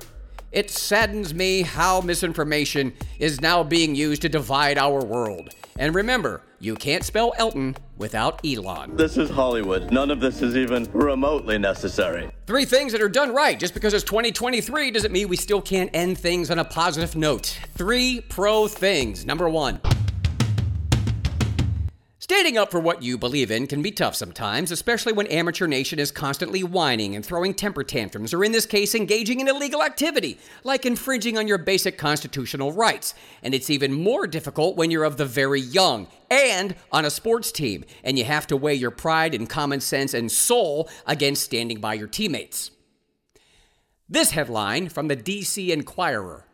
It 0.53 0.71
saddens 0.71 1.33
me 1.33 1.62
how 1.62 2.03
misinformation 2.03 2.93
is 3.19 3.41
now 3.41 3.62
being 3.62 3.95
used 3.95 4.21
to 4.21 4.29
divide 4.29 4.77
our 4.77 5.03
world. 5.03 5.55
And 5.79 5.95
remember, 5.95 6.43
you 6.61 6.75
can't 6.75 7.03
spell 7.03 7.33
Elton 7.38 7.75
without 7.97 8.45
Elon. 8.45 8.95
This 8.95 9.17
is 9.17 9.31
Hollywood. 9.31 9.91
None 9.91 10.11
of 10.11 10.21
this 10.21 10.43
is 10.43 10.55
even 10.55 10.87
remotely 10.93 11.57
necessary. 11.57 12.31
Three 12.47 12.67
things 12.67 12.93
that 12.93 13.01
are 13.01 13.09
done 13.09 13.33
right. 13.35 13.59
Just 13.59 13.73
because 13.73 13.95
it's 13.95 14.05
2023 14.05 14.91
doesn't 14.91 15.11
mean 15.11 15.29
we 15.29 15.37
still 15.37 15.62
can't 15.62 15.88
end 15.95 16.19
things 16.19 16.51
on 16.51 16.59
a 16.59 16.65
positive 16.65 17.17
note. 17.17 17.59
Three 17.75 18.21
pro 18.21 18.69
things. 18.69 19.25
Number 19.25 19.49
one. 19.49 19.81
Standing 22.33 22.57
up 22.57 22.71
for 22.71 22.81
what 22.81 23.03
you 23.03 23.18
believe 23.18 23.51
in 23.51 23.66
can 23.66 23.83
be 23.83 23.90
tough 23.90 24.14
sometimes, 24.14 24.71
especially 24.71 25.12
when 25.12 25.27
Amateur 25.27 25.66
Nation 25.66 25.99
is 25.99 26.11
constantly 26.11 26.64
whining 26.64 27.14
and 27.14 27.23
throwing 27.23 27.53
temper 27.53 27.85
tantrums, 27.85 28.33
or 28.33 28.42
in 28.42 28.53
this 28.53 28.64
case, 28.64 28.95
engaging 28.95 29.40
in 29.40 29.49
illegal 29.49 29.83
activity, 29.83 30.38
like 30.64 30.87
infringing 30.87 31.37
on 31.37 31.47
your 31.47 31.59
basic 31.59 31.99
constitutional 31.99 32.73
rights. 32.73 33.12
And 33.42 33.55
it's 33.55 33.68
even 33.68 33.92
more 33.92 34.27
difficult 34.27 34.79
when 34.79 34.90
you're 34.90 35.05
of 35.05 35.18
the 35.18 35.27
very 35.27 35.61
young 35.61 36.07
and 36.31 36.75
on 36.90 37.05
a 37.05 37.11
sports 37.11 37.53
team, 37.53 37.85
and 38.03 38.16
you 38.16 38.25
have 38.25 38.47
to 38.47 38.57
weigh 38.57 38.77
your 38.77 38.90
pride 38.90 39.35
and 39.35 39.47
common 39.47 39.83
sense 39.83 40.14
and 40.14 40.33
soul 40.33 40.88
against 41.05 41.42
standing 41.42 41.83
by 41.83 41.92
your 41.92 42.09
teammates. 42.09 42.71
This 44.09 44.31
headline 44.31 44.88
from 44.88 45.09
the 45.09 45.18
DC 45.18 45.68
Inquirer 45.68 46.47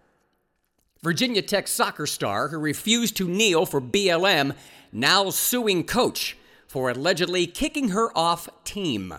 Virginia 1.03 1.43
Tech 1.43 1.69
soccer 1.69 2.07
star 2.07 2.49
who 2.49 2.59
refused 2.59 3.17
to 3.17 3.29
kneel 3.29 3.65
for 3.65 3.81
BLM 3.81 4.55
now 4.93 5.31
suing 5.31 5.85
coach 5.85 6.37
for 6.67 6.91
allegedly 6.91 7.47
kicking 7.47 7.91
her 7.91 8.17
off 8.17 8.49
team. 8.65 9.15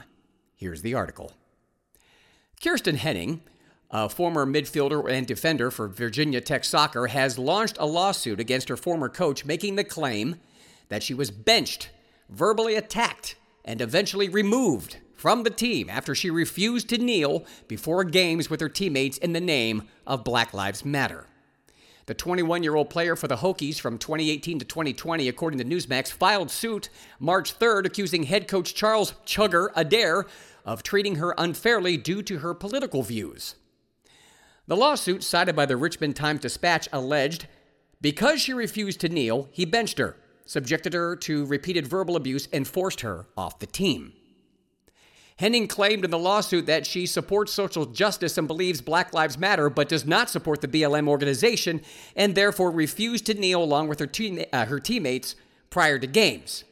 Here's 0.56 0.82
the 0.82 0.94
article. 0.94 1.34
Kiersten 2.62 2.98
Hening, 2.98 3.40
a 3.90 4.10
former 4.10 4.46
midfielder 4.46 5.10
and 5.10 5.26
defender 5.26 5.72
for 5.72 5.88
Virginia 5.88 6.42
Tech 6.42 6.64
soccer, 6.64 7.08
has 7.08 7.40
launched 7.40 7.78
a 7.80 7.86
lawsuit 7.86 8.40
against 8.40 8.70
her 8.70 8.78
former 8.78 9.10
coach, 9.10 9.46
making 9.46 9.76
the 9.76 9.84
claim 9.84 10.36
that 10.90 11.02
she 11.02 11.14
was 11.14 11.32
benched, 11.32 11.90
verbally 12.30 12.76
attacked, 12.76 13.36
and 13.64 13.82
eventually 13.82 14.30
removed 14.30 14.98
from 15.14 15.44
the 15.44 15.50
team 15.50 15.90
after 15.90 16.14
she 16.14 16.30
refused 16.30 16.90
to 16.90 16.98
kneel 16.98 17.46
before 17.68 18.04
games 18.04 18.50
with 18.50 18.62
her 18.62 18.70
teammates 18.70 19.18
in 19.18 19.34
the 19.34 19.42
name 19.42 19.88
of 20.06 20.24
Black 20.24 20.54
Lives 20.54 20.86
Matter. 20.86 21.26
The 22.10 22.16
21 22.16 22.64
year 22.64 22.74
old 22.74 22.90
player 22.90 23.16
for 23.16 23.28
the 23.28 23.36
Hokies 23.38 23.80
from 23.80 24.00
2018 24.00 24.58
to 24.58 24.66
2020, 24.66 25.28
according 25.28 25.60
to 25.60 25.64
Newsmax, 25.64 26.12
filed 26.12 26.50
suit 26.50 26.90
March 27.20 27.60
3rd 27.60 27.86
accusing 27.86 28.24
head 28.24 28.48
coach 28.48 28.74
Charles 28.74 29.14
Chugger 29.28 29.70
Adair 29.76 30.26
of 30.66 30.82
treating 30.82 31.18
her 31.18 31.36
unfairly 31.38 31.98
due 31.98 32.24
to 32.24 32.40
her 32.40 32.56
political 32.56 33.04
views. 33.04 33.54
The 34.66 34.76
lawsuit 34.76 35.24
cited 35.24 35.56
by 35.56 35.68
the 35.68 35.78
Richmond 35.78 36.16
Times 36.16 36.40
Dispatch 36.40 36.90
alleged 36.92 37.46
because 38.02 38.42
she 38.42 38.56
refused 38.56 39.02
to 39.02 39.10
kneel, 39.10 39.48
he 39.52 39.64
benched 39.64 40.00
her, 40.00 40.18
subjected 40.48 40.94
her 40.94 41.16
to 41.18 41.46
repeated 41.46 41.86
verbal 41.86 42.16
abuse, 42.16 42.48
and 42.52 42.68
forced 42.68 43.02
her 43.02 43.28
off 43.38 43.60
the 43.60 43.68
team. 43.68 44.14
Hening 45.40 45.70
claimed 45.70 46.04
in 46.04 46.12
the 46.12 46.20
lawsuit 46.20 46.66
that 46.66 46.86
she 46.86 47.06
supports 47.06 47.54
social 47.54 47.86
justice 47.86 48.38
and 48.38 48.48
believes 48.48 48.82
Black 48.82 49.14
Lives 49.14 49.38
Matter, 49.38 49.70
but 49.70 49.88
does 49.88 50.06
not 50.06 50.30
support 50.30 50.60
the 50.60 50.68
BLM 50.68 51.08
organization 51.08 51.82
and 52.16 52.36
therefore 52.36 52.72
refused 52.72 53.26
to 53.28 53.34
kneel 53.34 53.64
along 53.64 53.88
with 53.88 54.00
her, 54.00 54.08
team, 54.08 54.44
uh, 54.52 54.66
her 54.66 54.82
teammates 54.82 55.36
prior 55.70 55.98
to 55.98 56.08
games. 56.08 56.66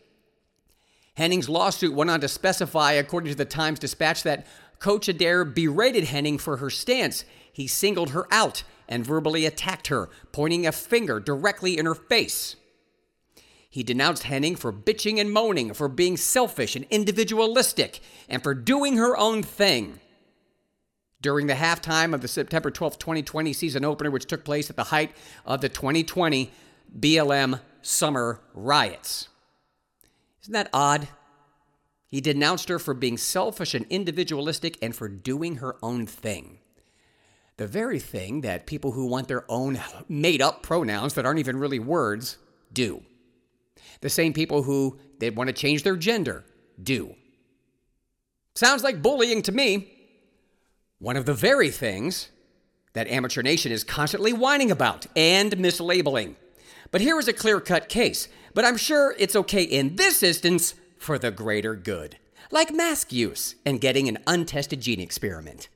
Hening's 1.17 1.47
lawsuit 1.47 1.95
went 1.95 2.09
on 2.09 2.19
to 2.19 2.27
specify, 2.27 2.91
according 2.91 3.31
to 3.31 3.37
the 3.37 3.45
Times 3.45 3.79
Dispatch, 3.79 4.23
that 4.23 4.45
Coach 4.79 5.07
Adair 5.07 5.45
berated 5.45 6.03
Hening 6.05 6.39
for 6.39 6.57
her 6.57 6.69
stance. 6.69 7.23
He 7.51 7.67
singled 7.67 8.09
her 8.09 8.27
out 8.31 8.63
and 8.89 9.05
verbally 9.05 9.45
attacked 9.45 9.87
her, 9.87 10.09
pointing 10.33 10.67
a 10.67 10.71
finger 10.73 11.19
directly 11.21 11.77
in 11.77 11.85
her 11.85 11.95
face. 11.95 12.57
He 13.77 13.83
denounced 13.83 14.23
Hening 14.23 14.57
for 14.57 14.73
bitching 14.73 15.21
and 15.21 15.31
moaning, 15.31 15.71
for 15.71 15.87
being 15.87 16.17
selfish 16.17 16.75
and 16.75 16.87
individualistic, 16.89 17.99
and 18.27 18.41
for 18.41 18.55
doing 18.55 18.97
her 18.97 19.15
own 19.15 19.43
thing. 19.43 19.99
During 21.21 21.45
the 21.45 21.53
halftime 21.53 22.11
of 22.15 22.21
the 22.21 22.27
September 22.27 22.71
12, 22.71 22.97
2020 22.97 23.53
season 23.53 23.85
opener, 23.85 24.09
which 24.09 24.25
took 24.25 24.43
place 24.43 24.71
at 24.71 24.77
the 24.77 24.85
height 24.85 25.15
of 25.45 25.61
the 25.61 25.69
2020 25.69 26.49
BLM 26.99 27.59
summer 27.83 28.41
riots. 28.55 29.29
Isn't 30.41 30.53
that 30.53 30.71
odd? 30.73 31.07
He 32.07 32.19
denounced 32.19 32.69
her 32.69 32.79
for 32.79 32.95
being 32.95 33.15
selfish 33.15 33.75
and 33.75 33.85
individualistic 33.91 34.79
and 34.81 34.95
for 34.95 35.07
doing 35.07 35.57
her 35.57 35.75
own 35.83 36.07
thing. 36.07 36.57
The 37.57 37.67
very 37.67 37.99
thing 37.99 38.41
that 38.41 38.65
people 38.65 38.93
who 38.93 39.05
want 39.05 39.27
their 39.27 39.45
own 39.47 39.79
made 40.09 40.41
up 40.41 40.63
pronouns 40.63 41.13
that 41.13 41.27
aren't 41.27 41.37
even 41.37 41.59
really 41.59 41.77
words 41.77 42.39
do. 42.73 43.03
The 44.01 44.09
same 44.09 44.33
people 44.33 44.63
who 44.63 44.99
they 45.19 45.29
want 45.29 45.47
to 45.47 45.53
change 45.53 45.83
their 45.83 45.97
gender 45.97 46.43
do. 46.81 47.15
Sounds 48.55 48.83
like 48.83 49.01
bullying 49.01 49.41
to 49.43 49.51
me. 49.51 49.93
One 50.99 51.15
of 51.15 51.25
the 51.25 51.33
very 51.33 51.69
things 51.69 52.29
that 52.93 53.07
Amateur 53.07 53.43
Nation 53.43 53.71
is 53.71 53.83
constantly 53.83 54.33
whining 54.33 54.71
about 54.71 55.05
and 55.15 55.51
mislabeling. 55.53 56.35
But 56.89 57.01
here 57.01 57.19
is 57.19 57.27
a 57.27 57.33
clear 57.33 57.59
cut 57.59 57.89
case. 57.89 58.27
But 58.53 58.65
I'm 58.65 58.77
sure 58.77 59.15
it's 59.19 59.35
okay 59.35 59.61
in 59.63 59.95
this 59.97 60.23
instance 60.23 60.73
for 60.97 61.19
the 61.19 61.29
greater 61.29 61.75
good, 61.75 62.17
like 62.49 62.73
mask 62.73 63.13
use 63.13 63.55
and 63.65 63.79
getting 63.79 64.07
an 64.07 64.17
untested 64.25 64.81
gene 64.81 64.99
experiment. 64.99 65.69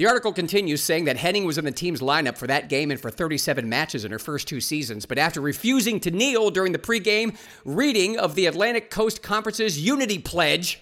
The 0.00 0.06
article 0.06 0.32
continues 0.32 0.82
saying 0.82 1.04
that 1.04 1.18
Hening 1.18 1.44
was 1.44 1.58
in 1.58 1.66
the 1.66 1.70
team's 1.70 2.00
lineup 2.00 2.38
for 2.38 2.46
that 2.46 2.70
game 2.70 2.90
and 2.90 2.98
for 2.98 3.10
37 3.10 3.68
matches 3.68 4.02
in 4.02 4.10
her 4.12 4.18
first 4.18 4.48
two 4.48 4.58
seasons, 4.58 5.04
but 5.04 5.18
after 5.18 5.42
refusing 5.42 6.00
to 6.00 6.10
kneel 6.10 6.50
during 6.50 6.72
the 6.72 6.78
pregame 6.78 7.36
reading 7.66 8.18
of 8.18 8.34
the 8.34 8.46
Atlantic 8.46 8.90
Coast 8.90 9.22
Conference's 9.22 9.78
Unity 9.78 10.18
Pledge, 10.18 10.80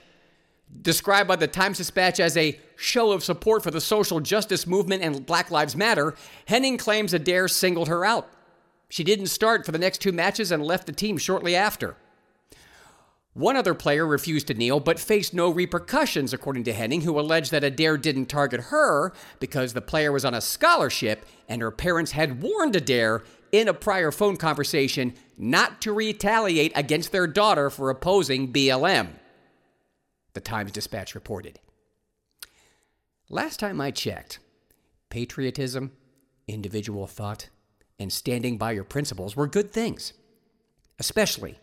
described 0.82 1.26
by 1.26 1.34
the 1.34 1.48
Times 1.48 1.78
Dispatch 1.78 2.20
as 2.20 2.36
a 2.36 2.60
show 2.76 3.10
of 3.10 3.24
support 3.24 3.64
for 3.64 3.72
the 3.72 3.80
social 3.80 4.20
justice 4.20 4.68
movement 4.68 5.02
and 5.02 5.26
Black 5.26 5.50
Lives 5.50 5.74
Matter, 5.74 6.14
Hening 6.46 6.78
claims 6.78 7.12
Adair 7.12 7.48
singled 7.48 7.88
her 7.88 8.04
out. 8.04 8.30
She 8.88 9.02
didn't 9.02 9.26
start 9.26 9.66
for 9.66 9.72
the 9.72 9.78
next 9.78 9.98
two 9.98 10.12
matches 10.12 10.52
and 10.52 10.62
left 10.62 10.86
the 10.86 10.92
team 10.92 11.18
shortly 11.18 11.56
after. 11.56 11.96
One 13.38 13.54
other 13.54 13.72
player 13.72 14.04
refused 14.04 14.48
to 14.48 14.54
kneel 14.54 14.80
but 14.80 14.98
faced 14.98 15.32
no 15.32 15.48
repercussions, 15.48 16.32
according 16.32 16.64
to 16.64 16.72
Hening, 16.72 17.04
who 17.04 17.20
alleged 17.20 17.52
that 17.52 17.62
Adair 17.62 17.96
didn't 17.96 18.26
target 18.26 18.62
her 18.62 19.12
because 19.38 19.72
the 19.72 19.80
player 19.80 20.10
was 20.10 20.24
on 20.24 20.34
a 20.34 20.40
scholarship 20.40 21.24
and 21.48 21.62
her 21.62 21.70
parents 21.70 22.10
had 22.10 22.42
warned 22.42 22.74
Adair 22.74 23.22
in 23.52 23.68
a 23.68 23.74
prior 23.74 24.10
phone 24.10 24.36
conversation 24.38 25.14
not 25.36 25.80
to 25.82 25.92
retaliate 25.92 26.72
against 26.74 27.12
their 27.12 27.28
daughter 27.28 27.70
for 27.70 27.90
opposing 27.90 28.52
BLM. 28.52 29.10
The 30.32 30.40
Times 30.40 30.72
Dispatch 30.72 31.14
reported. 31.14 31.60
Last 33.30 33.60
time 33.60 33.80
I 33.80 33.92
checked, 33.92 34.40
patriotism, 35.10 35.92
individual 36.48 37.06
thought, 37.06 37.50
and 38.00 38.12
standing 38.12 38.58
by 38.58 38.72
your 38.72 38.82
principles 38.82 39.36
were 39.36 39.46
good 39.46 39.70
things, 39.70 40.12
especially 40.98 41.60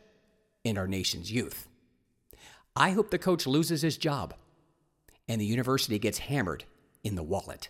in 0.66 0.78
our 0.78 0.88
nation's 0.88 1.32
youth. 1.32 1.70
I 2.76 2.90
hope 2.92 3.12
the 3.12 3.18
coach 3.18 3.48
loses 3.48 3.82
his 3.82 3.98
job 3.98 4.34
and 5.30 5.40
the 5.40 5.46
university 5.46 5.98
gets 5.98 6.18
hammered 6.18 6.66
in 7.04 7.16
the 7.16 7.24
wallet. 7.24 7.70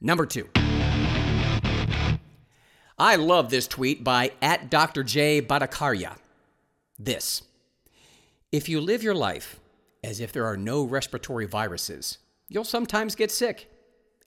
Number 0.00 0.26
two. 0.26 0.48
I 2.98 3.16
love 3.16 3.50
this 3.50 3.68
tweet 3.68 4.02
by 4.02 4.32
at 4.42 4.70
Dr. 4.70 5.04
J. 5.04 5.40
Bhattacharya. 5.42 6.16
This. 6.98 7.42
If 8.50 8.68
you 8.68 8.80
live 8.80 9.02
your 9.02 9.14
life 9.14 9.60
as 10.02 10.20
if 10.20 10.32
there 10.32 10.46
are 10.46 10.56
no 10.56 10.84
respiratory 10.84 11.46
viruses, 11.46 12.18
you'll 12.48 12.64
sometimes 12.64 13.14
get 13.14 13.30
sick 13.30 13.70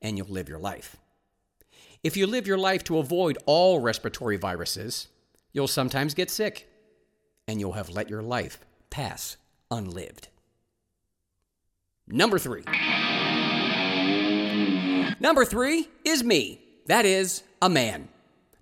and 0.01 0.17
you'll 0.17 0.27
live 0.27 0.49
your 0.49 0.59
life. 0.59 0.97
If 2.03 2.15
you 2.15 2.27
live 2.27 2.45
your 2.45 2.57
life 2.57 2.83
to 2.85 2.99
avoid 2.99 3.37
all 3.45 3.79
respiratory 3.79 4.37
viruses, 4.37 5.07
you'll 5.53 5.67
sometimes 5.67 6.13
get 6.13 6.29
sick 6.29 6.67
and 7.47 7.59
you'll 7.59 7.73
have 7.73 7.89
let 7.89 8.09
your 8.09 8.21
life 8.21 8.59
pass 8.89 9.37
unlived. 9.71 10.27
Number 12.07 12.39
three. 12.39 12.63
Number 15.19 15.45
three 15.45 15.89
is 16.05 16.23
me. 16.23 16.61
That 16.85 17.05
is, 17.05 17.43
a 17.61 17.69
man. 17.69 18.07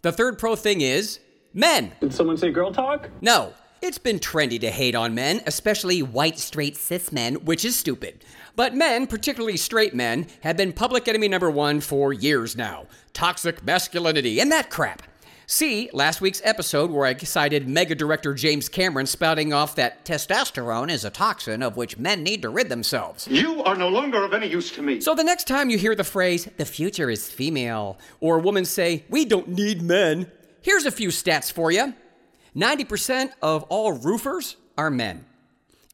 The 0.02 0.12
third 0.12 0.40
pro 0.40 0.56
thing 0.56 0.82
is 0.82 1.20
men. 1.54 1.92
Did 2.00 2.14
someone 2.14 2.38
say 2.38 2.52
girl 2.52 2.72
talk? 2.72 3.10
No. 3.22 3.54
It's 3.82 3.98
been 3.98 4.20
trendy 4.20 4.60
to 4.62 4.72
hate 4.72 4.96
on 4.96 5.14
men, 5.14 5.42
especially 5.46 6.02
white, 6.02 6.40
straight, 6.40 6.76
cis 6.76 7.12
men, 7.12 7.36
which 7.46 7.64
is 7.64 7.76
stupid. 7.76 8.24
But 8.56 8.74
men, 8.74 9.06
particularly 9.06 9.58
straight 9.58 9.94
men, 9.94 10.28
have 10.42 10.58
been 10.58 10.74
public 10.74 11.08
enemy 11.08 11.28
number 11.28 11.52
one 11.52 11.82
for 11.82 12.14
years 12.14 12.56
now. 12.56 12.88
Toxic 13.14 13.64
masculinity 13.64 14.40
and 14.40 14.52
that 14.52 14.72
crap. 14.72 15.04
See 15.48 15.92
last 15.94 16.22
week's 16.22 16.42
episode 16.44 16.90
where 16.90 17.06
I 17.06 17.16
cited 17.16 17.68
mega 17.68 17.94
director 17.94 18.34
James 18.34 18.68
Cameron 18.68 19.06
spouting 19.06 19.54
off 19.54 19.76
that 19.76 20.04
testosterone 20.04 20.90
is 20.90 21.06
a 21.06 21.12
toxin 21.12 21.62
of 21.62 21.78
which 21.78 22.00
men 22.00 22.24
need 22.24 22.42
to 22.42 22.50
rid 22.50 22.70
themselves. 22.70 23.28
You 23.28 23.64
are 23.64 23.76
no 23.76 23.88
longer 23.88 24.24
of 24.24 24.34
any 24.34 24.48
use 24.48 24.72
to 24.72 24.82
me. 24.82 25.02
So 25.02 25.14
the 25.14 25.24
next 25.24 25.46
time 25.46 25.70
you 25.70 25.78
hear 25.78 25.94
the 25.94 26.04
phrase, 26.04 26.50
the 26.58 26.66
future 26.66 27.12
is 27.12 27.30
female, 27.30 28.00
or 28.20 28.38
a 28.38 28.42
woman 28.42 28.66
say, 28.66 29.04
we 29.08 29.24
don't 29.24 29.50
need 29.50 29.84
men, 29.84 30.32
here's 30.62 30.88
a 30.88 30.92
few 30.92 31.10
stats 31.10 31.52
for 31.52 31.72
you 31.72 31.94
90% 32.56 33.30
of 33.44 33.64
all 33.64 33.92
roofers 33.94 34.56
are 34.80 34.90
men, 34.90 35.26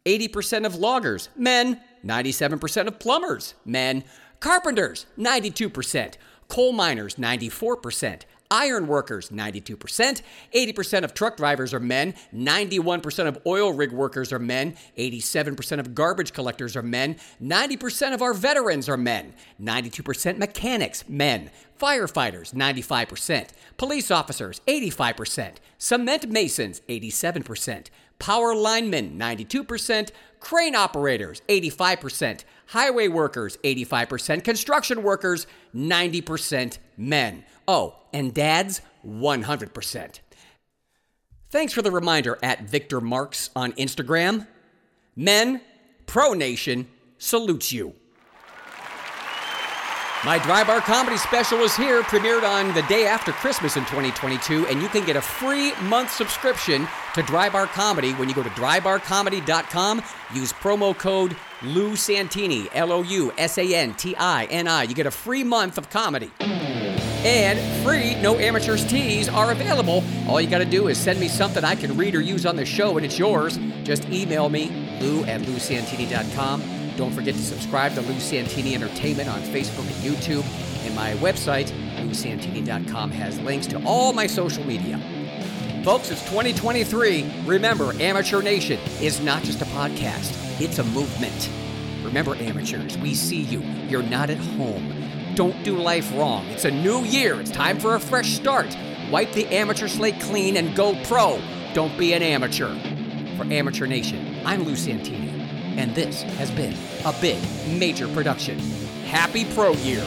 80% 0.06 0.66
of 0.66 0.76
loggers, 0.76 1.28
men, 1.36 1.82
97% 2.06 2.88
of 2.88 3.00
plumbers, 3.00 3.56
men, 3.66 4.06
carpenters, 4.40 5.08
92%, 5.20 6.14
coal 6.48 6.72
miners, 6.72 7.16
94%. 7.16 8.22
Iron 8.52 8.86
workers, 8.88 9.30
92%. 9.30 10.22
80% 10.54 11.04
of 11.04 11.14
truck 11.14 11.38
drivers 11.38 11.74
are 11.74 11.80
men. 11.80 12.14
91% 12.36 13.28
of 13.28 13.40
oil 13.46 13.72
rig 13.72 13.94
workers 13.94 14.34
are 14.34 14.40
men. 14.40 14.76
87% 14.98 15.80
of 15.80 15.96
garbage 15.96 16.34
collectors 16.34 16.76
are 16.76 16.84
men. 16.84 17.16
90% 17.42 18.14
of 18.14 18.22
our 18.22 18.34
veterans 18.34 18.90
are 18.90 18.98
men. 18.98 19.34
92% 19.60 20.38
mechanics, 20.38 21.06
men. 21.08 21.50
Firefighters, 21.80 22.54
95%. 22.54 23.48
Police 23.78 24.12
officers, 24.12 24.62
85%. 24.68 25.56
Cement 25.78 26.30
masons, 26.30 26.82
87%. 26.90 27.88
Power 28.20 28.54
linemen, 28.54 29.18
92%. 29.18 30.12
Crane 30.40 30.76
operators, 30.76 31.42
85%. 31.48 32.44
Highway 32.68 33.08
workers, 33.08 33.58
85%. 33.64 34.44
Construction 34.44 35.02
workers, 35.02 35.48
90% 35.76 36.78
men. 36.98 37.44
Oh, 37.68 37.96
and 38.14 38.34
dads, 38.34 38.82
100%. 39.06 40.20
Thanks 41.50 41.74
for 41.74 41.82
the 41.82 41.92
reminder 41.92 42.40
at 42.42 42.64
Victor 42.64 43.02
Marks 43.02 43.50
on 43.56 43.74
Instagram. 43.74 44.48
Men, 45.16 45.62
Pro 46.06 46.34
Nation 46.34 46.88
salutes 47.18 47.72
you. 47.72 47.94
My 50.24 50.38
Dry 50.38 50.64
Bar 50.64 50.82
Comedy 50.82 51.18
special 51.18 51.62
is 51.62 51.76
here, 51.76 52.04
premiered 52.04 52.44
on 52.44 52.76
the 52.76 52.84
day 52.84 53.08
after 53.08 53.32
Christmas 53.32 53.76
in 53.76 53.82
2022, 53.86 54.68
and 54.68 54.80
you 54.80 54.88
can 54.88 55.04
get 55.04 55.16
a 55.16 55.22
free 55.22 55.74
month 55.86 56.12
subscription 56.12 56.88
to 57.16 57.24
Dry 57.24 57.50
Bar 57.50 57.66
Comedy 57.66 58.14
when 58.14 58.30
you 58.30 58.36
go 58.36 58.44
to 58.44 58.50
drybarcomedy.com. 58.50 60.04
Use 60.32 60.54
promo 60.54 60.96
code 60.96 61.36
Lou 61.64 61.96
Santini, 61.96 62.68
L 62.74 62.92
O 62.92 63.02
U 63.02 63.34
S 63.40 63.58
A 63.58 63.74
N 63.74 63.96
T 63.96 64.16
I 64.16 64.46
N 64.46 64.68
I. 64.68 64.84
You 64.84 64.94
get 64.94 65.08
a 65.08 65.12
free 65.12 65.44
month 65.44 65.80
of 65.80 65.90
comedy. 65.90 66.30
And 66.40 67.84
free 67.84 68.14
No 68.22 68.38
Amateurs 68.38 68.86
teas 68.86 69.28
are 69.28 69.52
available. 69.52 70.04
All 70.28 70.40
you 70.40 70.48
got 70.48 70.60
to 70.60 70.66
do 70.66 70.88
is 70.88 71.00
send 71.00 71.20
me 71.20 71.30
something 71.30 71.64
I 71.64 71.74
can 71.74 71.98
read 71.98 72.14
or 72.14 72.22
use 72.22 72.46
on 72.46 72.56
the 72.56 72.66
show, 72.66 72.96
and 72.98 73.04
it's 73.04 73.18
yours. 73.18 73.58
Just 73.84 74.08
email 74.10 74.50
me 74.50 74.70
lou 75.02 75.26
at 75.26 75.42
lousantini.com. 75.42 76.81
Don't 76.98 77.12
forget 77.12 77.36
to 77.36 77.42
subscribe 77.42 77.94
to 77.96 78.02
Lou 78.02 78.20
Santini 78.20 78.76
Entertainment 78.76 79.30
on 79.30 79.42
Facebook 79.42 79.88
and 79.88 80.16
YouTube. 80.16 80.46
And 80.86 80.96
my 80.96 81.14
website, 81.16 81.72
lousantini.com, 81.98 83.12
has 83.12 83.40
links 83.40 83.68
to 83.68 83.84
all 83.86 84.14
my 84.14 84.28
social 84.28 84.66
media. 84.66 85.00
Folks, 85.84 86.12
it's 86.12 86.22
2023. 86.26 87.26
Remember, 87.46 87.94
Amateur 88.02 88.42
Nation 88.42 88.80
is 89.02 89.20
not 89.22 89.42
just 89.44 89.62
a 89.62 89.66
podcast, 89.66 90.62
it's 90.62 90.80
a 90.80 90.84
movement. 90.86 91.50
Remember, 92.04 92.36
amateurs, 92.36 92.98
we 92.98 93.16
see 93.16 93.42
you. 93.42 93.62
You're 93.88 94.04
not 94.04 94.30
at 94.30 94.38
home. 94.38 94.94
Don't 95.36 95.64
do 95.64 95.78
life 95.78 96.12
wrong. 96.16 96.46
It's 96.48 96.66
a 96.66 96.72
new 96.72 97.04
year. 97.04 97.40
It's 97.40 97.52
time 97.52 97.80
for 97.80 97.96
a 97.96 98.00
fresh 98.00 98.34
start. 98.34 98.76
Wipe 99.10 99.32
the 99.34 99.48
amateur 99.48 99.88
slate 99.88 100.20
clean 100.20 100.58
and 100.58 100.76
go 100.76 100.96
pro. 101.06 101.42
Don't 101.74 101.98
be 101.98 102.14
an 102.14 102.22
amateur. 102.22 102.76
For 103.38 103.46
Amateur 103.52 103.88
Nation, 103.88 104.38
I'm 104.46 104.64
Lou 104.64 104.76
Santini, 104.76 105.41
and 105.78 105.94
this 105.96 106.24
has 106.38 106.52
been 106.52 106.76
a 107.06 107.14
big, 107.22 107.42
major 107.68 108.08
production. 108.10 108.60
Happy 109.06 109.46
Pro 109.54 109.74
Year! 109.74 110.04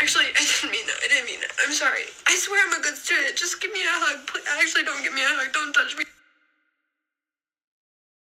Actually, 0.00 0.26
I 0.26 0.44
didn't 0.44 0.70
mean 0.70 0.86
that. 0.86 0.96
I 1.02 1.08
didn't 1.08 1.26
mean 1.26 1.40
that. 1.40 1.50
I'm 1.66 1.72
sorry. 1.72 2.02
I 2.26 2.36
swear 2.36 2.64
I'm 2.66 2.78
a 2.78 2.82
good 2.82 2.96
student. 2.96 3.36
Just 3.36 3.60
give 3.60 3.72
me 3.72 3.80
a 3.80 3.88
hug. 3.88 4.26
Please. 4.26 4.44
Actually, 4.60 4.84
don't 4.84 5.02
give 5.02 5.14
me 5.14 5.22
a 5.22 5.26
hug. 5.26 5.52
Don't 5.52 5.72
touch 5.72 5.96
me. 5.96 6.04